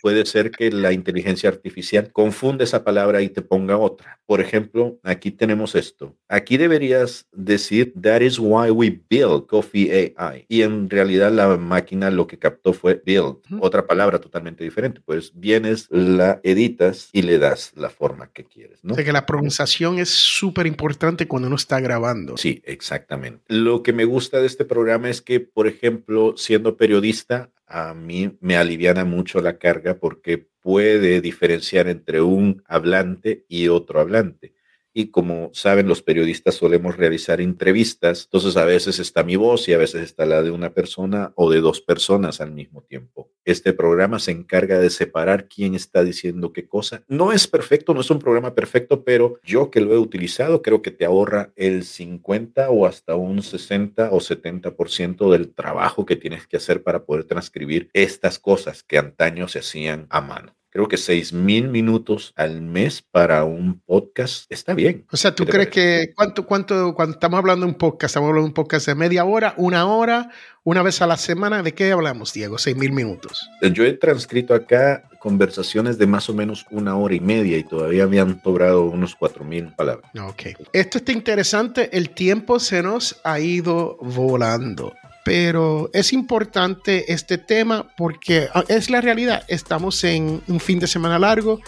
puede 0.01 0.25
ser 0.25 0.51
que 0.51 0.71
la 0.71 0.93
inteligencia 0.93 1.49
artificial 1.49 2.11
confunde 2.13 2.63
esa 2.63 2.85
palabra 2.85 3.21
y 3.21 3.29
te 3.29 3.41
ponga 3.41 3.77
otra. 3.77 4.19
Por 4.25 4.39
ejemplo, 4.39 4.97
aquí 5.03 5.31
tenemos 5.31 5.75
esto. 5.75 6.15
Aquí 6.29 6.55
deberías 6.55 7.27
decir, 7.33 7.93
that 8.01 8.21
is 8.21 8.39
why 8.39 8.71
we 8.71 9.01
build 9.09 9.47
Coffee 9.47 10.13
AI. 10.17 10.45
Y 10.47 10.61
en 10.61 10.89
realidad 10.89 11.31
la 11.31 11.57
máquina 11.57 12.09
lo 12.09 12.25
que 12.25 12.39
captó 12.39 12.71
fue 12.71 13.01
build, 13.05 13.37
otra 13.59 13.85
palabra 13.85 14.19
totalmente 14.19 14.63
diferente. 14.63 15.01
Pues 15.03 15.33
vienes, 15.35 15.87
la 15.91 16.39
editas 16.43 17.09
y 17.11 17.23
le 17.23 17.37
das 17.37 17.73
la 17.75 17.89
forma 17.89 18.31
que 18.31 18.45
quieres. 18.45 18.81
¿no? 18.81 18.93
O 18.93 18.95
que 18.95 19.11
la 19.11 19.25
pronunciación 19.25 19.99
es 19.99 20.09
súper 20.09 20.67
importante 20.67 21.27
cuando 21.27 21.47
uno 21.47 21.57
está 21.57 21.81
grabando. 21.81 22.37
Sí, 22.37 22.61
exactamente. 22.63 23.43
Lo 23.49 23.83
que 23.83 23.91
me 23.91 24.05
gusta 24.05 24.39
de 24.39 24.47
este 24.47 24.63
programa 24.63 25.09
es 25.09 25.21
que, 25.21 25.41
por 25.41 25.67
ejemplo, 25.67 26.35
siendo 26.37 26.77
periodista, 26.77 27.24
a 27.67 27.93
mí 27.93 28.37
me 28.41 28.57
aliviana 28.57 29.05
mucho 29.05 29.41
la 29.41 29.57
carga 29.57 29.99
porque 29.99 30.37
puede 30.37 31.21
diferenciar 31.21 31.87
entre 31.87 32.21
un 32.21 32.63
hablante 32.67 33.45
y 33.47 33.67
otro 33.67 33.99
hablante 33.99 34.54
y 34.97 35.11
como 35.11 35.51
saben 35.53 35.89
los 35.89 36.01
periodistas 36.01 36.55
solemos 36.55 36.95
realizar 36.95 37.41
entrevistas, 37.41 38.23
entonces 38.23 38.55
a 38.55 38.63
veces 38.63 38.97
está 38.97 39.25
mi 39.25 39.35
voz 39.35 39.67
y 39.67 39.73
a 39.73 39.77
veces 39.77 40.01
está 40.03 40.25
la 40.25 40.41
de 40.41 40.51
una 40.51 40.73
persona 40.73 41.33
o 41.35 41.51
de 41.51 41.59
dos 41.59 41.81
personas 41.81 42.39
al 42.39 42.53
mismo 42.53 42.81
tiempo. 42.81 43.29
Este 43.43 43.73
programa 43.73 44.19
se 44.19 44.31
encarga 44.31 44.79
de 44.79 44.89
separar 44.89 45.49
quién 45.49 45.75
está 45.75 46.01
diciendo 46.01 46.53
qué 46.53 46.69
cosa. 46.69 47.03
No 47.09 47.33
es 47.33 47.45
perfecto, 47.45 47.93
no 47.93 47.99
es 47.99 48.09
un 48.09 48.19
programa 48.19 48.55
perfecto, 48.55 49.03
pero 49.03 49.37
yo 49.43 49.69
que 49.69 49.81
lo 49.81 49.93
he 49.93 49.97
utilizado 49.97 50.61
creo 50.61 50.81
que 50.81 50.91
te 50.91 51.03
ahorra 51.03 51.51
el 51.57 51.83
50 51.83 52.69
o 52.69 52.85
hasta 52.85 53.15
un 53.15 53.43
60 53.43 54.11
o 54.13 54.21
70% 54.21 55.29
del 55.29 55.53
trabajo 55.53 56.05
que 56.05 56.15
tienes 56.15 56.47
que 56.47 56.55
hacer 56.55 56.83
para 56.83 57.03
poder 57.03 57.25
transcribir 57.25 57.89
estas 57.91 58.39
cosas 58.39 58.81
que 58.81 58.97
antaño 58.97 59.49
se 59.49 59.59
hacían 59.59 60.07
a 60.09 60.21
mano 60.21 60.55
creo 60.75 60.89
que 60.89 60.97
seis 60.97 61.31
mil 61.31 61.69
minutos 61.69 62.33
al 62.35 62.59
mes 62.59 63.01
para 63.01 63.45
un 63.45 63.79
podcast 63.85 64.51
está 64.51 64.73
bien. 64.73 65.05
O 65.09 65.15
sea, 65.15 65.33
¿tú 65.33 65.45
crees 65.45 65.69
que 65.69 66.11
cuánto, 66.13 66.45
cuánto, 66.45 66.93
cuando 66.93 67.13
estamos 67.13 67.37
hablando 67.37 67.65
de 67.65 67.71
un 67.71 67.77
podcast, 67.77 68.11
estamos 68.11 68.27
hablando 68.27 68.47
de 68.47 68.49
un 68.49 68.53
podcast 68.55 68.85
de 68.87 68.93
media 68.93 69.23
hora, 69.23 69.53
una 69.55 69.85
hora, 69.87 70.31
una 70.65 70.83
vez 70.83 71.01
a 71.01 71.07
la 71.07 71.15
semana? 71.15 71.63
¿De 71.63 71.73
qué 71.73 71.93
hablamos, 71.93 72.33
Diego? 72.33 72.57
Seis 72.57 72.75
mil 72.75 72.91
minutos. 72.91 73.49
Yo 73.61 73.85
he 73.85 73.93
transcrito 73.93 74.53
acá 74.53 75.07
conversaciones 75.17 75.97
de 75.97 76.07
más 76.07 76.29
o 76.29 76.33
menos 76.33 76.65
una 76.71 76.97
hora 76.97 77.15
y 77.15 77.21
media 77.21 77.57
y 77.57 77.63
todavía 77.63 78.05
me 78.05 78.19
han 78.19 78.41
sobrado 78.43 78.83
unos 78.83 79.15
cuatro 79.15 79.45
mil 79.45 79.73
palabras. 79.75 80.11
Ok. 80.21 80.59
Esto 80.73 80.97
está 80.97 81.13
interesante. 81.13 81.89
El 81.97 82.09
tiempo 82.09 82.59
se 82.59 82.83
nos 82.83 83.21
ha 83.23 83.39
ido 83.39 83.97
volando 84.01 84.93
pero 85.25 85.89
es 85.91 86.13
importante 86.13 87.11
este 87.11 87.39
tema 87.39 87.87
porque 87.97 88.47
ah, 88.53 88.63
es 88.67 88.91
la 88.91 89.01
realidad. 89.01 89.43
Estamos 89.47 90.03
en 90.03 90.43
un 90.47 90.59
fin 90.59 90.77
de 90.77 90.85
semana 90.85 91.17
largo, 91.17 91.61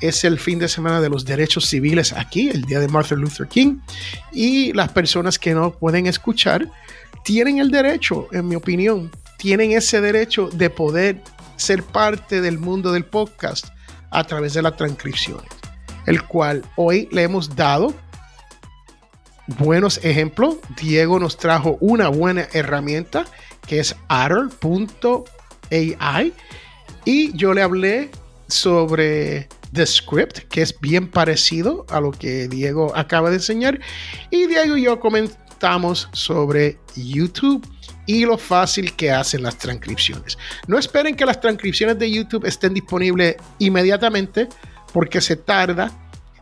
es 0.00 0.22
el 0.22 0.38
fin 0.38 0.60
de 0.60 0.68
semana 0.68 1.00
de 1.00 1.08
los 1.08 1.24
derechos 1.24 1.66
civiles 1.66 2.12
aquí, 2.12 2.50
el 2.50 2.62
día 2.62 2.78
de 2.78 2.86
Martin 2.86 3.18
Luther 3.18 3.48
King, 3.48 3.80
y 4.32 4.72
las 4.74 4.92
personas 4.92 5.40
que 5.40 5.54
no 5.54 5.72
pueden 5.72 6.06
escuchar 6.06 6.70
tienen 7.24 7.58
el 7.58 7.72
derecho, 7.72 8.28
en 8.30 8.46
mi 8.46 8.54
opinión, 8.54 9.10
tienen 9.38 9.72
ese 9.72 10.00
derecho 10.00 10.48
de 10.48 10.70
poder 10.70 11.20
ser 11.56 11.82
parte 11.82 12.40
del 12.40 12.60
mundo 12.60 12.92
del 12.92 13.04
podcast 13.04 13.70
a 14.10 14.22
través 14.22 14.54
de 14.54 14.62
las 14.62 14.76
transcripciones, 14.76 15.50
el 16.06 16.22
cual 16.22 16.62
hoy 16.76 17.08
le 17.10 17.24
hemos 17.24 17.56
dado 17.56 17.92
buenos 19.58 20.00
ejemplos. 20.02 20.56
Diego 20.80 21.18
nos 21.18 21.36
trajo 21.36 21.76
una 21.80 22.08
buena 22.08 22.48
herramienta 22.52 23.24
que 23.66 23.80
es 23.80 23.96
Adder.ai 24.08 24.62
y 27.04 27.36
yo 27.36 27.54
le 27.54 27.62
hablé 27.62 28.10
sobre 28.48 29.48
The 29.72 29.86
Script, 29.86 30.38
que 30.48 30.62
es 30.62 30.78
bien 30.80 31.08
parecido 31.08 31.86
a 31.88 32.00
lo 32.00 32.10
que 32.10 32.48
Diego 32.48 32.92
acaba 32.96 33.30
de 33.30 33.36
enseñar. 33.36 33.80
Y 34.30 34.46
Diego 34.46 34.76
y 34.76 34.82
yo 34.82 34.98
comentamos 35.00 36.08
sobre 36.12 36.78
YouTube 36.96 37.66
y 38.06 38.24
lo 38.24 38.38
fácil 38.38 38.94
que 38.94 39.12
hacen 39.12 39.42
las 39.42 39.56
transcripciones. 39.58 40.36
No 40.66 40.78
esperen 40.78 41.14
que 41.14 41.24
las 41.24 41.40
transcripciones 41.40 41.98
de 41.98 42.10
YouTube 42.10 42.44
estén 42.44 42.74
disponibles 42.74 43.36
inmediatamente 43.58 44.48
porque 44.92 45.20
se 45.20 45.36
tarda 45.36 45.92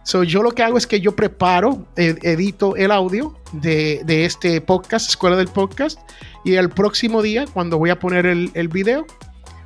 So, 0.09 0.23
yo 0.23 0.43
lo 0.43 0.53
que 0.53 0.63
hago 0.63 0.79
es 0.79 0.87
que 0.87 1.03
yo 1.03 1.15
preparo, 1.15 1.87
edito 1.95 2.77
el 2.77 2.93
audio 2.93 3.39
de, 3.53 4.01
de, 4.07 4.25
este 4.25 4.63
podcast, 4.63 5.11
Escuela 5.11 5.37
del 5.37 5.49
Podcast, 5.49 6.01
y 6.47 6.55
el 6.55 6.71
próximo 6.71 7.21
día, 7.21 7.45
cuando 7.53 7.77
voy 7.77 7.91
a 7.91 7.99
poner 7.99 8.25
el, 8.25 8.51
el 8.55 8.69
video, 8.69 9.07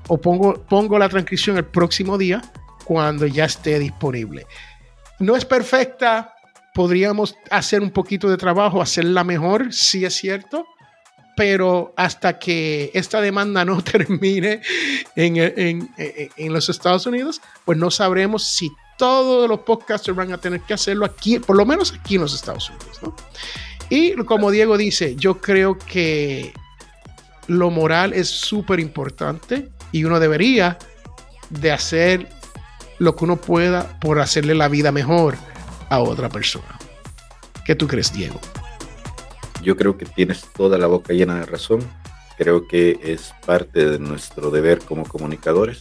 o 0.09 0.20
pongo, 0.20 0.55
pongo 0.68 0.98
la 0.98 1.09
transcripción 1.09 1.59
el 1.59 1.64
próximo 1.64 2.18
día, 2.18 2.42
cuando 2.83 3.24
ya 3.28 3.44
esté 3.44 3.78
disponible. 3.78 4.48
No 5.20 5.37
es 5.37 5.44
perfecta, 5.44 6.35
podríamos 6.74 7.37
hacer 7.48 7.81
un 7.81 7.92
poquito 7.92 8.28
de 8.28 8.37
trabajo, 8.37 8.83
hacerla 8.83 9.22
mejor, 9.22 9.72
sí 9.72 10.05
es 10.05 10.14
cierto, 10.14 10.66
pero 11.37 11.94
hasta 11.96 12.40
que 12.40 12.90
esta 12.94 13.20
demanda 13.20 13.64
no 13.64 13.81
termine 13.85 14.61
en, 15.14 15.37
en, 15.37 15.88
en, 15.96 16.52
los 16.52 16.68
Estados 16.68 17.07
Unidos, 17.07 17.40
pues 17.64 17.78
no 17.78 17.92
sabremos 17.92 18.42
si 18.42 18.72
todos 18.96 19.48
los 19.48 19.61
podcasters 19.61 20.16
van 20.16 20.33
a 20.33 20.38
tener 20.38 20.61
que 20.61 20.74
hacerlo 20.74 21.05
aquí, 21.05 21.38
por 21.38 21.57
lo 21.57 21.66
menos 21.66 21.92
aquí 21.92 22.16
en 22.16 22.22
los 22.22 22.35
Estados 22.35 22.70
Unidos. 22.70 23.00
¿no? 23.02 23.14
Y 23.90 24.14
como 24.24 24.50
Diego 24.50 24.78
dice, 24.78 25.16
yo 25.16 25.38
creo 25.38 25.78
que 25.78 26.52
lo 27.46 27.70
moral 27.70 28.12
es 28.12 28.28
súper 28.28 28.81
importante 28.81 29.70
y 29.90 30.05
uno 30.05 30.20
debería 30.20 30.78
de 31.50 31.72
hacer 31.72 32.28
lo 32.98 33.16
que 33.16 33.24
uno 33.24 33.37
pueda 33.37 33.98
por 34.00 34.20
hacerle 34.20 34.55
la 34.55 34.68
vida 34.68 34.92
mejor 34.92 35.37
a 35.90 36.00
otra 36.00 36.28
persona. 36.28 36.78
¿Qué 37.64 37.74
tú 37.74 37.87
crees, 37.87 38.12
Diego? 38.12 38.40
Yo 39.62 39.76
creo 39.76 39.96
que 39.98 40.07
tienes 40.07 40.44
toda 40.57 40.78
la 40.78 40.87
boca 40.87 41.12
llena 41.12 41.40
de 41.40 41.46
razón. 41.46 41.81
Creo 42.38 42.66
que 42.66 42.98
es 43.02 43.35
parte 43.44 43.85
de 43.85 43.98
nuestro 43.98 44.50
deber 44.50 44.81
como 44.81 45.05
comunicadores 45.05 45.78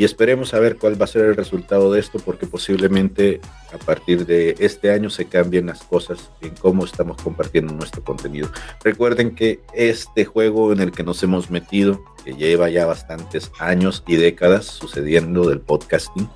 y 0.00 0.04
esperemos 0.04 0.54
a 0.54 0.60
ver 0.60 0.78
cuál 0.78 0.98
va 0.98 1.04
a 1.04 1.08
ser 1.08 1.26
el 1.26 1.36
resultado 1.36 1.92
de 1.92 2.00
esto 2.00 2.18
porque 2.24 2.46
posiblemente 2.46 3.38
a 3.70 3.76
partir 3.76 4.24
de 4.24 4.54
este 4.58 4.92
año 4.92 5.10
se 5.10 5.26
cambien 5.26 5.66
las 5.66 5.82
cosas 5.82 6.30
en 6.40 6.54
cómo 6.54 6.86
estamos 6.86 7.20
compartiendo 7.20 7.74
nuestro 7.74 8.02
contenido. 8.02 8.48
Recuerden 8.82 9.34
que 9.34 9.60
este 9.74 10.24
juego 10.24 10.72
en 10.72 10.80
el 10.80 10.90
que 10.90 11.02
nos 11.02 11.22
hemos 11.22 11.50
metido, 11.50 12.02
que 12.24 12.32
lleva 12.32 12.70
ya 12.70 12.86
bastantes 12.86 13.52
años 13.58 14.02
y 14.06 14.16
décadas 14.16 14.64
sucediendo 14.64 15.46
del 15.46 15.60
podcasting, 15.60 16.30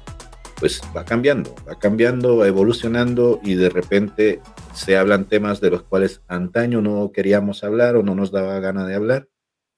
pues 0.61 0.83
va 0.95 1.07
cambiando, 1.07 1.55
va 1.67 1.79
cambiando, 1.79 2.37
va 2.37 2.47
evolucionando 2.47 3.41
y 3.43 3.55
de 3.55 3.71
repente 3.71 4.43
se 4.75 4.99
hablan 4.99 5.25
temas 5.25 5.63
de 5.63 5.71
los 5.71 5.85
cuales 5.85 6.21
antaño 6.29 6.83
no 6.83 7.13
queríamos 7.13 7.65
hablar 7.65 7.97
o 7.97 8.03
no 8.03 8.15
nos 8.15 8.31
daba 8.31 8.61
gana 8.61 8.87
de 8.87 8.95
hablar, 8.95 9.27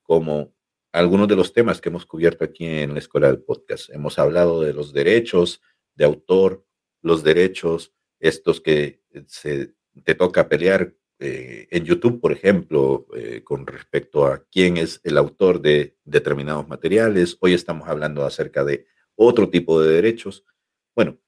como 0.03 0.56
algunos 0.97 1.29
de 1.29 1.37
los 1.37 1.53
temas 1.53 1.83
que 1.83 1.91
hemos 1.91 2.07
cubierto 2.07 2.43
aquí 2.43 2.65
en 2.65 2.95
la 2.95 3.01
Escuela 3.01 3.27
del 3.27 3.43
Podcast. 3.43 3.91
Hemos 3.91 4.19
hablado 4.19 4.63
de 4.63 4.73
los 4.73 4.95
derechos 4.95 5.61
de 5.95 6.07
autor, 6.07 6.65
los 7.03 7.23
derechos 7.23 7.93
estos 8.19 8.63
que 8.63 9.03
se, 9.27 9.75
te 10.05 10.15
toca 10.15 10.49
pelear 10.49 10.95
eh, 11.19 11.69
en 11.71 11.85
YouTube, 11.85 12.19
por 12.19 12.33
ejemplo, 12.33 13.07
eh, 13.15 13.43
con 13.45 13.67
respecto 13.67 14.25
a 14.25 14.43
quién 14.51 14.79
es 14.79 15.03
el 15.05 15.19
autor 15.19 15.61
de 15.61 15.99
determinados 16.05 16.67
materiales. 16.67 17.37
Hoy 17.41 17.53
estamos 17.53 17.89
hablando 17.89 18.25
acerca 18.25 18.65
de 18.65 18.87
otro 19.17 19.51
tipo 19.51 19.83
de 19.83 19.93
derechos. 19.93 20.47
Bueno, 20.95 21.19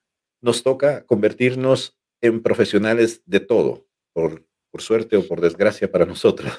nos 0.40 0.62
toca 0.62 1.04
convertirnos 1.04 1.98
en 2.22 2.42
profesionales 2.42 3.22
de 3.26 3.40
todo, 3.40 3.86
por, 4.14 4.46
por 4.70 4.80
suerte 4.80 5.18
o 5.18 5.28
por 5.28 5.42
desgracia 5.42 5.92
para 5.92 6.06
nosotros. 6.06 6.50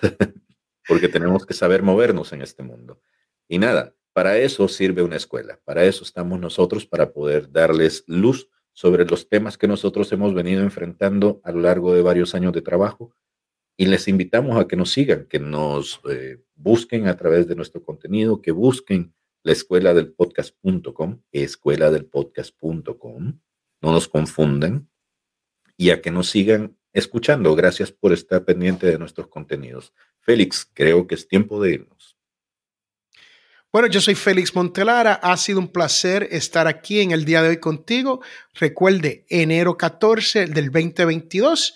Porque 0.89 1.07
tenemos 1.07 1.45
que 1.45 1.53
saber 1.53 1.83
movernos 1.83 2.33
en 2.33 2.41
este 2.41 2.63
mundo. 2.63 2.99
Y 3.47 3.59
nada, 3.59 3.95
para 4.11 4.37
eso 4.39 4.67
sirve 4.67 5.03
una 5.03 5.17
escuela, 5.17 5.61
para 5.63 5.85
eso 5.85 6.03
estamos 6.03 6.39
nosotros, 6.39 6.87
para 6.87 7.13
poder 7.13 7.51
darles 7.51 8.03
luz 8.07 8.49
sobre 8.73 9.05
los 9.05 9.29
temas 9.29 9.57
que 9.57 9.67
nosotros 9.67 10.11
hemos 10.11 10.33
venido 10.33 10.63
enfrentando 10.63 11.41
a 11.43 11.51
lo 11.51 11.61
largo 11.61 11.93
de 11.93 12.01
varios 12.01 12.33
años 12.33 12.53
de 12.53 12.63
trabajo. 12.63 13.13
Y 13.77 13.85
les 13.85 14.07
invitamos 14.07 14.59
a 14.59 14.67
que 14.67 14.75
nos 14.75 14.91
sigan, 14.91 15.25
que 15.27 15.39
nos 15.39 16.01
eh, 16.09 16.41
busquen 16.55 17.07
a 17.07 17.15
través 17.15 17.47
de 17.47 17.55
nuestro 17.55 17.83
contenido, 17.83 18.41
que 18.41 18.51
busquen 18.51 19.13
la 19.43 19.51
escuela 19.51 19.93
del 19.93 20.11
podcast.com, 20.11 21.21
escuela 21.31 21.91
del 21.91 22.05
podcast.com, 22.05 23.39
no 23.81 23.91
nos 23.91 24.07
confundan, 24.07 24.89
y 25.77 25.91
a 25.91 26.01
que 26.01 26.09
nos 26.09 26.29
sigan 26.29 26.78
escuchando. 26.93 27.55
Gracias 27.55 27.91
por 27.91 28.13
estar 28.13 28.45
pendiente 28.45 28.87
de 28.87 28.97
nuestros 28.99 29.27
contenidos. 29.27 29.93
Félix, 30.19 30.69
creo 30.73 31.07
que 31.07 31.15
es 31.15 31.27
tiempo 31.27 31.61
de 31.61 31.73
irnos. 31.73 32.17
Bueno, 33.71 33.87
yo 33.87 34.01
soy 34.01 34.15
Félix 34.15 34.55
Montelara. 34.55 35.13
Ha 35.13 35.37
sido 35.37 35.59
un 35.59 35.67
placer 35.67 36.27
estar 36.31 36.67
aquí 36.67 37.01
en 37.01 37.11
el 37.11 37.23
día 37.23 37.43
de 37.43 37.49
hoy 37.49 37.59
contigo. 37.59 38.21
Recuerde, 38.55 39.25
enero 39.29 39.77
14 39.77 40.47
del 40.47 40.71
2022. 40.71 41.75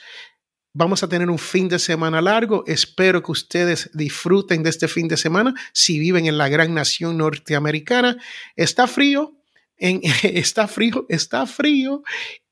Vamos 0.75 1.03
a 1.03 1.07
tener 1.07 1.29
un 1.29 1.37
fin 1.37 1.69
de 1.69 1.77
semana 1.77 2.19
largo. 2.19 2.63
Espero 2.65 3.21
que 3.21 3.31
ustedes 3.31 3.91
disfruten 3.93 4.63
de 4.63 4.71
este 4.71 4.87
fin 4.87 5.07
de 5.07 5.17
semana 5.17 5.53
si 5.71 5.99
viven 5.99 6.25
en 6.25 6.39
la 6.39 6.49
gran 6.49 6.73
nación 6.73 7.15
norteamericana. 7.19 8.17
Está 8.55 8.87
frío, 8.87 9.37
en, 9.77 10.01
está 10.23 10.67
frío, 10.67 11.05
está 11.09 11.45
frío. 11.45 12.01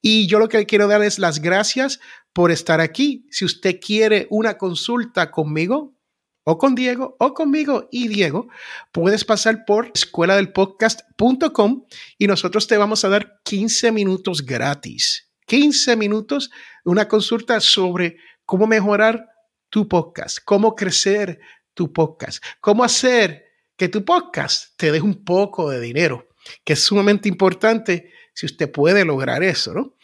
Y 0.03 0.27
yo 0.27 0.37
lo 0.37 0.49
que 0.49 0.67
quiero 0.67 0.87
dar 0.87 1.01
es 1.01 1.17
las 1.17 1.41
gracias 1.41 1.99
por 2.33 2.51
estar 2.51 2.81
aquí. 2.81 3.27
Si 3.29 3.45
usted 3.45 3.79
quiere 3.79 4.27
una 4.29 4.57
consulta 4.57 5.31
conmigo, 5.31 5.95
o 6.43 6.57
con 6.57 6.73
Diego, 6.73 7.15
o 7.19 7.33
conmigo 7.33 7.87
y 7.91 8.07
Diego, 8.07 8.47
puedes 8.91 9.23
pasar 9.23 9.63
por 9.65 9.91
escuela 9.93 10.35
del 10.35 10.51
podcast.com 10.51 11.85
y 12.17 12.27
nosotros 12.27 12.67
te 12.67 12.77
vamos 12.77 13.05
a 13.05 13.09
dar 13.09 13.39
15 13.43 13.91
minutos 13.91 14.43
gratis. 14.43 15.31
15 15.45 15.95
minutos, 15.97 16.49
una 16.83 17.07
consulta 17.07 17.59
sobre 17.59 18.17
cómo 18.45 18.65
mejorar 18.65 19.29
tu 19.69 19.87
podcast, 19.87 20.39
cómo 20.43 20.75
crecer 20.75 21.39
tu 21.73 21.93
podcast, 21.93 22.43
cómo 22.59 22.83
hacer 22.83 23.45
que 23.77 23.89
tu 23.89 24.03
podcast 24.03 24.75
te 24.77 24.91
dé 24.91 25.01
un 25.01 25.23
poco 25.23 25.69
de 25.69 25.79
dinero, 25.79 26.29
que 26.63 26.73
es 26.73 26.83
sumamente 26.83 27.29
importante 27.29 28.11
si 28.33 28.45
usted 28.45 28.71
puede 28.71 29.05
lograr 29.05 29.43
eso, 29.43 29.73
¿no? 29.73 29.97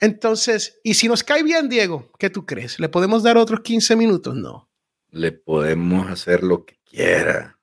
Entonces, 0.00 0.80
y 0.82 0.94
si 0.94 1.08
nos 1.08 1.22
cae 1.22 1.42
bien, 1.42 1.68
Diego, 1.68 2.10
¿qué 2.18 2.30
tú 2.30 2.46
crees? 2.46 2.80
¿Le 2.80 2.88
podemos 2.88 3.22
dar 3.22 3.36
otros 3.36 3.60
15 3.60 3.96
minutos? 3.96 4.34
No. 4.34 4.70
Le 5.10 5.32
podemos 5.32 6.10
hacer 6.10 6.42
lo 6.42 6.64
que 6.64 6.78
quiera. 6.84 7.58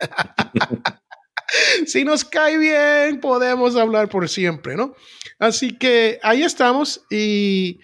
si 1.86 2.04
nos 2.04 2.24
cae 2.24 2.56
bien, 2.56 3.20
podemos 3.20 3.76
hablar 3.76 4.08
por 4.08 4.28
siempre, 4.28 4.74
¿no? 4.74 4.94
Así 5.38 5.76
que 5.76 6.18
ahí 6.22 6.42
estamos 6.42 7.04
y 7.10 7.80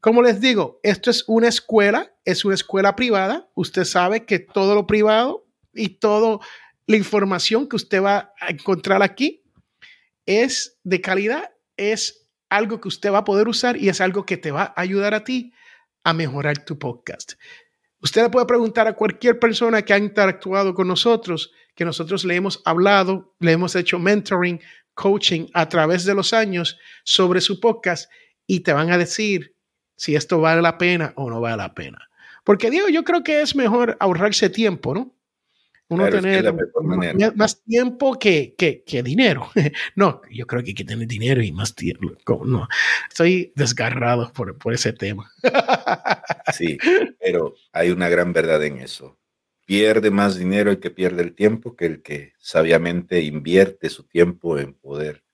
como 0.00 0.22
les 0.22 0.40
digo, 0.40 0.80
esto 0.82 1.10
es 1.10 1.24
una 1.26 1.48
escuela, 1.48 2.14
es 2.24 2.44
una 2.44 2.54
escuela 2.54 2.96
privada. 2.96 3.50
Usted 3.54 3.84
sabe 3.84 4.24
que 4.24 4.38
todo 4.38 4.74
lo 4.74 4.86
privado 4.86 5.46
y 5.74 5.90
toda 5.90 6.38
la 6.86 6.96
información 6.96 7.68
que 7.68 7.76
usted 7.76 8.02
va 8.02 8.32
a 8.40 8.50
encontrar 8.50 9.02
aquí 9.02 9.42
es 10.24 10.78
de 10.84 11.00
calidad, 11.00 11.50
es 11.76 12.19
algo 12.50 12.80
que 12.80 12.88
usted 12.88 13.12
va 13.12 13.18
a 13.18 13.24
poder 13.24 13.48
usar 13.48 13.76
y 13.76 13.88
es 13.88 14.00
algo 14.00 14.26
que 14.26 14.36
te 14.36 14.50
va 14.50 14.74
a 14.76 14.80
ayudar 14.80 15.14
a 15.14 15.24
ti 15.24 15.52
a 16.04 16.12
mejorar 16.12 16.64
tu 16.64 16.78
podcast. 16.78 17.34
Usted 18.02 18.30
puede 18.30 18.46
preguntar 18.46 18.88
a 18.88 18.94
cualquier 18.94 19.38
persona 19.38 19.82
que 19.82 19.92
ha 19.92 19.98
interactuado 19.98 20.74
con 20.74 20.88
nosotros, 20.88 21.52
que 21.74 21.84
nosotros 21.84 22.24
le 22.24 22.34
hemos 22.34 22.62
hablado, 22.64 23.34
le 23.38 23.52
hemos 23.52 23.76
hecho 23.76 23.98
mentoring, 23.98 24.60
coaching 24.94 25.46
a 25.54 25.68
través 25.68 26.04
de 26.04 26.14
los 26.14 26.32
años 26.32 26.78
sobre 27.04 27.40
su 27.40 27.60
podcast 27.60 28.10
y 28.46 28.60
te 28.60 28.72
van 28.72 28.90
a 28.90 28.98
decir 28.98 29.54
si 29.96 30.16
esto 30.16 30.40
vale 30.40 30.62
la 30.62 30.78
pena 30.78 31.12
o 31.16 31.30
no 31.30 31.40
vale 31.40 31.58
la 31.58 31.74
pena. 31.74 32.10
Porque 32.44 32.70
digo, 32.70 32.88
yo 32.88 33.04
creo 33.04 33.22
que 33.22 33.42
es 33.42 33.54
mejor 33.54 33.96
ahorrarse 34.00 34.50
tiempo, 34.50 34.94
¿no? 34.94 35.14
Uno 35.90 36.08
tener 36.08 36.54
más, 37.34 37.62
tiempo 37.64 38.16
que, 38.18 38.54
que, 38.56 39.02
dinero. 39.02 39.50
no, 39.96 40.22
yo 40.30 40.46
creo 40.46 40.62
que 40.62 40.70
hay 40.70 40.74
que 40.74 40.84
tener 40.84 41.06
dinero 41.08 41.42
y 41.42 41.50
más 41.50 41.74
tiempo. 41.74 42.44
No, 42.46 42.68
estoy 43.08 43.52
desgarrado 43.56 44.32
por, 44.32 44.56
por 44.56 44.72
ese 44.72 44.92
tema. 44.92 45.30
sí, 46.54 46.78
pero 47.20 47.54
hay 47.72 47.90
una 47.90 48.08
gran 48.08 48.32
verdad 48.32 48.64
en 48.64 48.78
eso. 48.78 49.18
Pierde 49.66 50.10
más 50.10 50.36
dinero 50.36 50.70
el 50.70 50.78
que 50.78 50.90
pierde 50.90 51.22
el 51.22 51.34
tiempo 51.34 51.74
que 51.74 51.86
el 51.86 52.02
que 52.02 52.34
sabiamente 52.38 53.20
invierte 53.22 53.88
su 53.88 54.04
tiempo 54.04 54.58
en 54.58 54.74
poder 54.74 55.24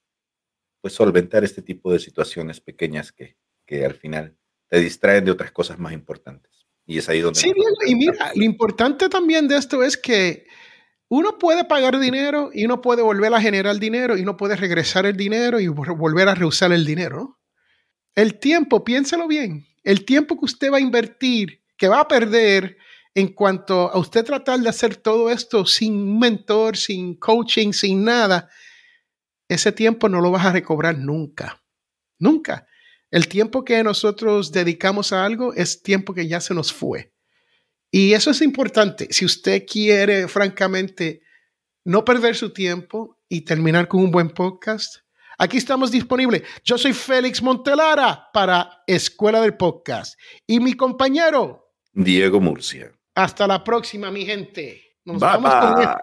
pues 0.81 0.93
solventar 0.93 1.43
este 1.43 1.61
tipo 1.61 1.91
de 1.91 1.99
situaciones 1.99 2.61
pequeñas 2.61 3.11
que, 3.11 3.37
que 3.65 3.85
al 3.85 3.93
final 3.93 4.35
te 4.69 4.79
distraen 4.79 5.25
de 5.25 5.31
otras 5.31 5.51
cosas 5.51 5.77
más 5.77 5.93
importantes. 5.93 6.56
Y 6.87 6.97
es 6.97 7.09
ahí 7.09 7.19
donde... 7.19 7.39
Sí, 7.39 7.53
y 7.85 7.95
mira, 7.95 8.31
lo 8.33 8.43
importante 8.43 9.09
también 9.09 9.47
de 9.47 9.57
esto 9.57 9.83
es 9.83 9.97
que 9.97 10.47
uno 11.09 11.37
puede 11.37 11.65
pagar 11.65 11.99
dinero 11.99 12.49
y 12.53 12.65
uno 12.65 12.81
puede 12.81 13.01
volver 13.01 13.33
a 13.33 13.41
generar 13.41 13.77
dinero 13.77 14.17
y 14.17 14.21
uno 14.21 14.37
puede 14.37 14.55
regresar 14.55 15.05
el 15.05 15.17
dinero 15.17 15.59
y 15.59 15.67
volver 15.67 16.29
a 16.29 16.35
reusar 16.35 16.71
el 16.71 16.85
dinero. 16.85 17.39
El 18.15 18.39
tiempo, 18.39 18.83
piénselo 18.83 19.27
bien, 19.27 19.67
el 19.83 20.05
tiempo 20.05 20.39
que 20.39 20.45
usted 20.45 20.71
va 20.71 20.77
a 20.77 20.81
invertir, 20.81 21.61
que 21.77 21.87
va 21.87 21.99
a 21.99 22.07
perder 22.07 22.77
en 23.13 23.33
cuanto 23.33 23.91
a 23.91 23.97
usted 23.97 24.23
tratar 24.23 24.59
de 24.59 24.69
hacer 24.69 24.95
todo 24.95 25.29
esto 25.29 25.65
sin 25.65 26.17
mentor, 26.19 26.77
sin 26.77 27.15
coaching, 27.15 27.73
sin 27.73 28.03
nada, 28.03 28.49
ese 29.47 29.71
tiempo 29.71 30.07
no 30.09 30.21
lo 30.21 30.31
vas 30.31 30.45
a 30.45 30.51
recobrar 30.51 30.97
nunca. 30.97 31.63
Nunca. 32.19 32.67
El 33.09 33.27
tiempo 33.27 33.63
que 33.63 33.83
nosotros 33.83 34.51
dedicamos 34.51 35.13
a 35.13 35.23
algo 35.23 35.53
es 35.53 35.81
tiempo 35.81 36.13
que 36.13 36.27
ya 36.27 36.41
se 36.41 36.53
nos 36.53 36.73
fue. 36.73 37.13
Y 37.89 38.13
eso 38.13 38.31
es 38.31 38.41
importante. 38.41 39.07
Si 39.11 39.23
usted 39.23 39.65
quiere, 39.65 40.27
francamente, 40.27 41.21
no 41.85 42.03
perder 42.03 42.35
su 42.35 42.51
tiempo 42.51 43.17
y 43.29 43.41
terminar 43.41 43.87
con 43.87 44.01
un 44.01 44.11
buen 44.11 44.29
podcast, 44.29 44.97
aquí 45.37 45.57
estamos 45.57 45.89
disponibles. 45.89 46.43
Yo 46.65 46.77
soy 46.77 46.91
Félix 46.91 47.41
Montelara 47.41 48.27
para 48.33 48.83
Escuela 48.85 49.39
del 49.39 49.55
Podcast 49.55 50.19
y 50.45 50.59
mi 50.59 50.73
compañero 50.73 51.71
Diego 51.93 52.41
Murcia. 52.41 52.91
Hasta 53.15 53.47
la 53.47 53.63
próxima, 53.63 54.11
mi 54.11 54.25
gente. 54.25 54.97
Nos 55.05 55.19
vamos 55.19 55.49
con 55.49 55.81
esto. 55.81 55.97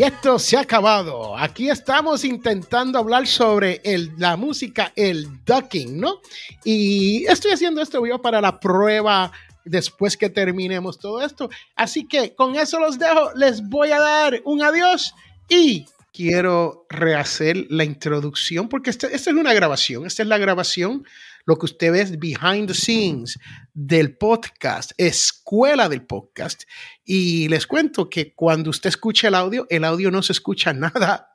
Y 0.00 0.04
esto 0.04 0.38
se 0.38 0.56
ha 0.56 0.60
acabado. 0.60 1.36
Aquí 1.36 1.68
estamos 1.68 2.24
intentando 2.24 2.98
hablar 2.98 3.26
sobre 3.26 3.82
el, 3.84 4.10
la 4.16 4.34
música, 4.34 4.94
el 4.96 5.44
ducking, 5.44 6.00
¿no? 6.00 6.22
Y 6.64 7.26
estoy 7.26 7.52
haciendo 7.52 7.82
esto 7.82 8.06
yo 8.06 8.18
para 8.22 8.40
la 8.40 8.58
prueba 8.58 9.30
después 9.62 10.16
que 10.16 10.30
terminemos 10.30 10.98
todo 10.98 11.20
esto. 11.20 11.50
Así 11.76 12.08
que 12.08 12.34
con 12.34 12.56
eso 12.56 12.80
los 12.80 12.98
dejo. 12.98 13.32
Les 13.34 13.60
voy 13.68 13.90
a 13.90 14.00
dar 14.00 14.40
un 14.46 14.62
adiós 14.62 15.14
y 15.50 15.84
quiero 16.14 16.86
rehacer 16.88 17.66
la 17.68 17.84
introducción 17.84 18.70
porque 18.70 18.88
esta, 18.88 19.06
esta 19.06 19.28
es 19.28 19.36
una 19.36 19.52
grabación. 19.52 20.06
Esta 20.06 20.22
es 20.22 20.28
la 20.30 20.38
grabación 20.38 21.04
lo 21.50 21.58
que 21.58 21.66
usted 21.66 21.90
ve 21.90 22.00
es 22.00 22.16
behind 22.16 22.68
the 22.68 22.74
scenes 22.74 23.36
del 23.74 24.16
podcast, 24.16 24.92
escuela 24.96 25.88
del 25.88 26.06
podcast. 26.06 26.62
Y 27.04 27.48
les 27.48 27.66
cuento 27.66 28.08
que 28.08 28.36
cuando 28.36 28.70
usted 28.70 28.88
escucha 28.88 29.26
el 29.26 29.34
audio, 29.34 29.66
el 29.68 29.82
audio 29.82 30.12
no 30.12 30.22
se 30.22 30.32
escucha 30.32 30.72
nada. 30.74 31.34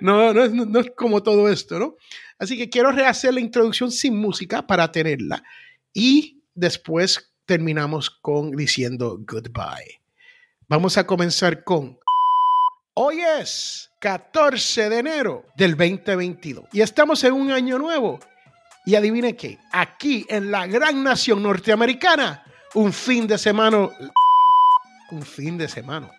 no, 0.00 0.32
no, 0.32 0.46
no, 0.46 0.78
es 0.78 0.92
como 0.96 1.24
todo 1.24 1.48
esto, 1.48 1.80
¿no? 1.80 1.96
Así 2.38 2.56
que 2.56 2.70
quiero 2.70 2.92
rehacer 2.92 3.34
la 3.34 3.40
introducción 3.40 3.90
sin 3.90 4.16
música 4.16 4.64
para 4.64 4.92
tenerla. 4.92 5.42
Y 5.92 6.44
después 6.54 7.34
terminamos 7.46 8.10
con 8.10 8.52
diciendo 8.52 9.18
goodbye. 9.26 10.02
Vamos 10.68 10.96
a 10.96 11.04
comenzar 11.04 11.64
con... 11.64 11.98
Hoy 12.94 13.22
es 13.40 13.90
14 13.98 14.88
de 14.88 14.98
enero 14.98 15.46
del 15.56 15.76
2022 15.76 16.66
y 16.72 16.80
estamos 16.80 17.24
en 17.24 17.32
un 17.32 17.50
año 17.50 17.78
nuevo 17.78 18.20
y 18.90 18.96
adivine 18.96 19.36
qué, 19.36 19.56
aquí 19.70 20.26
en 20.28 20.50
la 20.50 20.66
gran 20.66 21.04
nación 21.04 21.44
norteamericana, 21.44 22.42
un 22.74 22.92
fin 22.92 23.24
de 23.24 23.38
semana, 23.38 23.88
un 25.12 25.22
fin 25.22 25.56
de 25.56 25.68
semana, 25.68 26.10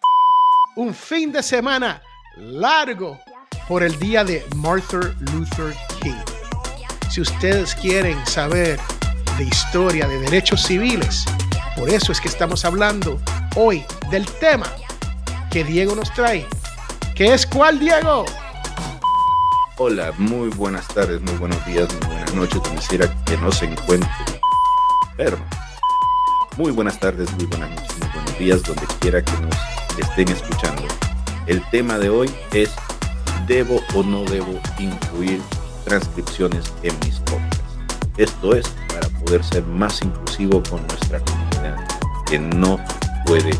un 0.77 0.93
fin 0.93 1.33
de 1.33 1.43
semana 1.43 2.01
largo 2.37 3.19
por 3.67 3.83
el 3.83 3.99
día 3.99 4.23
de 4.23 4.45
Martin 4.55 5.01
Luther 5.33 5.75
King. 6.01 6.13
Si 7.09 7.19
ustedes 7.19 7.75
quieren 7.75 8.25
saber 8.25 8.79
de 9.37 9.43
historia 9.43 10.07
de 10.07 10.21
derechos 10.21 10.63
civiles, 10.63 11.25
por 11.75 11.89
eso 11.89 12.13
es 12.13 12.21
que 12.21 12.29
estamos 12.29 12.63
hablando 12.63 13.19
hoy 13.57 13.83
del 14.11 14.25
tema 14.39 14.71
que 15.51 15.65
Diego 15.65 15.93
nos 15.93 16.13
trae. 16.13 16.47
¿Qué 17.15 17.33
es 17.33 17.45
cuál, 17.45 17.79
Diego? 17.79 18.23
Hola, 19.77 20.13
muy 20.17 20.47
buenas 20.51 20.87
tardes, 20.87 21.19
muy 21.19 21.35
buenos 21.35 21.65
días, 21.65 21.89
muy 21.91 22.07
buenas 22.07 22.20
noches, 22.33 22.61
donde 22.63 22.81
quiera 22.87 23.23
que 23.25 23.37
no 23.37 23.51
se 23.51 23.65
encuentre 23.65 24.09
enfermo. 25.11 25.45
Muy 26.57 26.71
buenas 26.71 26.99
tardes, 26.99 27.31
muy 27.33 27.45
buenas 27.45 27.69
noches, 27.69 27.97
muy 27.99 28.09
buenos 28.09 28.39
días, 28.39 28.63
donde 28.63 28.85
quiera 28.99 29.21
que 29.23 29.31
nos 29.33 29.55
estén 29.97 30.29
escuchando. 30.29 30.83
El 31.47 31.61
tema 31.69 31.97
de 31.97 32.09
hoy 32.09 32.31
es 32.53 32.71
¿debo 33.47 33.81
o 33.95 34.03
no 34.03 34.23
debo 34.25 34.59
incluir 34.79 35.41
transcripciones 35.85 36.71
en 36.83 36.97
mis 37.05 37.19
podcasts? 37.19 37.77
Esto 38.17 38.55
es 38.55 38.67
para 38.87 39.07
poder 39.19 39.43
ser 39.43 39.63
más 39.65 40.01
inclusivo 40.01 40.61
con 40.69 40.85
nuestra 40.87 41.19
comunidad, 41.19 41.77
que 42.25 42.39
no 42.39 42.79
puede 43.25 43.51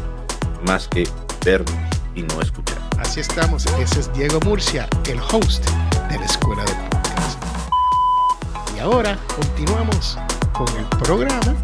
más 0.66 0.88
que 0.88 1.08
vernos 1.46 1.74
y 2.16 2.22
no 2.24 2.42
escuchar. 2.42 2.78
Así 3.00 3.20
estamos, 3.20 3.66
ese 3.80 4.02
es 4.02 4.14
Diego 4.14 4.40
Murcia, 4.46 4.88
el 5.10 5.20
host 5.20 5.66
de 6.10 6.20
la 6.20 6.26
Escuela 6.26 6.64
de 6.66 6.91
ahora 8.82 9.18
continuamos 9.36 10.18
con 10.54 10.68
el 10.78 10.86
programa. 11.00 11.56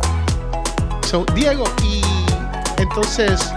So, 1.06 1.26
Diego, 1.36 1.66
y 1.84 2.02
entonces 2.78 3.52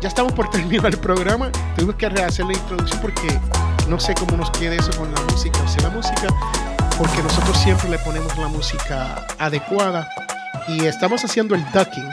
ya 0.00 0.08
estamos 0.08 0.32
por 0.32 0.48
terminar 0.50 0.86
el 0.86 0.98
programa. 0.98 1.50
Tuvimos 1.74 1.96
que 1.96 2.08
rehacer 2.08 2.46
la 2.46 2.52
introducción 2.52 3.00
porque 3.00 3.40
no 3.88 3.98
sé 3.98 4.14
cómo 4.14 4.36
nos 4.36 4.50
queda 4.50 4.74
eso 4.74 4.90
con 4.98 5.12
la 5.12 5.20
música. 5.22 5.58
O 5.60 5.82
la 5.82 5.90
música, 5.90 6.28
porque 6.96 7.22
nosotros 7.22 7.56
siempre 7.58 7.88
le 7.88 7.98
ponemos 7.98 8.36
la 8.36 8.48
música 8.48 9.26
adecuada 9.38 10.08
y 10.66 10.84
estamos 10.84 11.24
haciendo 11.24 11.54
el 11.54 11.64
ducking 11.72 12.08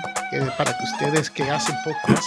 para 0.58 0.78
que 0.78 0.84
ustedes 0.84 1.30
que 1.30 1.50
hacen 1.50 1.76
podcast 1.84 2.26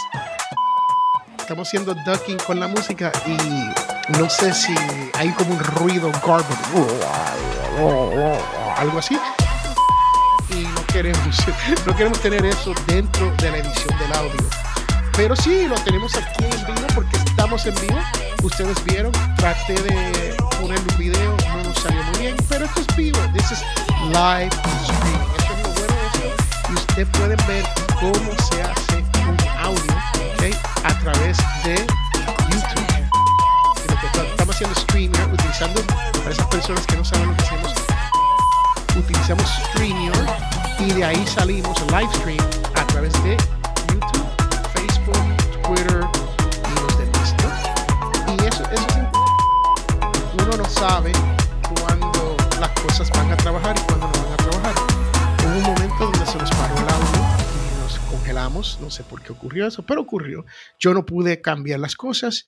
estamos 1.48 1.66
haciendo 1.66 1.94
ducking 1.94 2.36
con 2.46 2.60
la 2.60 2.68
música 2.68 3.10
y 3.26 3.97
no 4.08 4.30
sé 4.30 4.52
si 4.54 4.74
hay 5.14 5.30
como 5.32 5.52
un 5.52 5.58
ruido 5.58 6.10
garbage, 6.26 6.54
algo 8.76 8.98
así. 8.98 9.18
Y 10.50 10.62
no 10.62 10.86
queremos, 10.86 11.36
no 11.86 11.94
queremos 11.94 12.20
tener 12.20 12.44
eso 12.46 12.72
dentro 12.86 13.30
de 13.36 13.50
la 13.50 13.58
edición 13.58 13.98
del 13.98 14.12
audio. 14.14 14.48
Pero 15.14 15.36
sí, 15.36 15.66
lo 15.66 15.74
tenemos 15.76 16.14
aquí 16.16 16.44
en 16.44 16.74
vivo 16.74 16.86
porque 16.94 17.16
estamos 17.16 17.66
en 17.66 17.74
vivo. 17.74 17.98
Ustedes 18.42 18.82
vieron, 18.84 19.12
traté 19.36 19.74
de 19.74 20.36
poner 20.60 20.78
un 20.78 20.98
video, 20.98 21.36
no 21.48 21.64
nos 21.64 21.78
salió 21.78 22.02
muy 22.04 22.18
bien, 22.18 22.36
pero 22.48 22.64
esto 22.64 22.80
es 22.80 22.96
vivo. 22.96 23.18
This 23.34 23.50
is 23.50 23.62
live 24.12 24.50
streaming. 24.84 25.28
Esto 25.38 25.52
es 25.52 25.62
lo 25.62 25.70
bueno 25.74 25.94
de 25.94 26.28
esto. 26.28 26.70
Y 26.70 26.74
ustedes 26.74 27.08
pueden 27.08 27.38
ver 27.46 27.64
cómo 28.00 28.32
se 28.50 28.62
hace 28.62 29.04
un 29.28 29.36
audio 29.60 29.98
a 30.84 30.98
través 31.00 31.36
de 31.64 32.07
haciendo 34.58 34.80
StreamYard, 34.80 35.32
utilizando, 35.32 35.82
para 36.18 36.30
esas 36.30 36.46
personas 36.46 36.84
que 36.84 36.96
no 36.96 37.04
saben 37.04 37.28
lo 37.28 37.36
que 37.36 37.44
hacemos, 37.44 37.74
utilizamos 38.96 39.44
StreamYard 39.70 40.26
y 40.80 40.92
de 40.94 41.04
ahí 41.04 41.26
salimos 41.28 41.80
live 41.92 42.12
stream 42.14 42.44
a 42.74 42.84
través 42.88 43.12
de 43.22 43.36
YouTube, 43.86 44.26
Facebook, 44.74 45.62
Twitter 45.62 46.04
y 46.66 46.80
los 46.80 46.98
demás. 46.98 47.34
Y 48.26 48.46
eso, 48.46 48.64
eso 48.72 48.86
es 48.88 50.42
Uno 50.42 50.56
no 50.56 50.64
sabe 50.64 51.12
cuándo 51.62 52.36
las 52.58 52.70
cosas 52.80 53.08
van 53.10 53.30
a 53.30 53.36
trabajar 53.36 53.76
y 53.78 53.82
cuándo 53.82 54.08
no 54.08 54.24
van 54.24 54.32
a 54.32 54.36
trabajar. 54.38 54.74
Hubo 55.44 55.56
un 55.56 55.62
momento 55.62 56.04
donde 56.04 56.26
se 56.26 56.36
nos 56.36 56.50
paró 56.50 56.74
el 56.74 56.82
audio 56.82 57.48
congelamos, 58.10 58.78
no 58.80 58.90
sé 58.90 59.04
por 59.04 59.22
qué 59.22 59.32
ocurrió 59.32 59.66
eso, 59.66 59.82
pero 59.82 60.00
ocurrió. 60.00 60.44
Yo 60.78 60.94
no 60.94 61.06
pude 61.06 61.40
cambiar 61.40 61.80
las 61.80 61.94
cosas. 61.94 62.46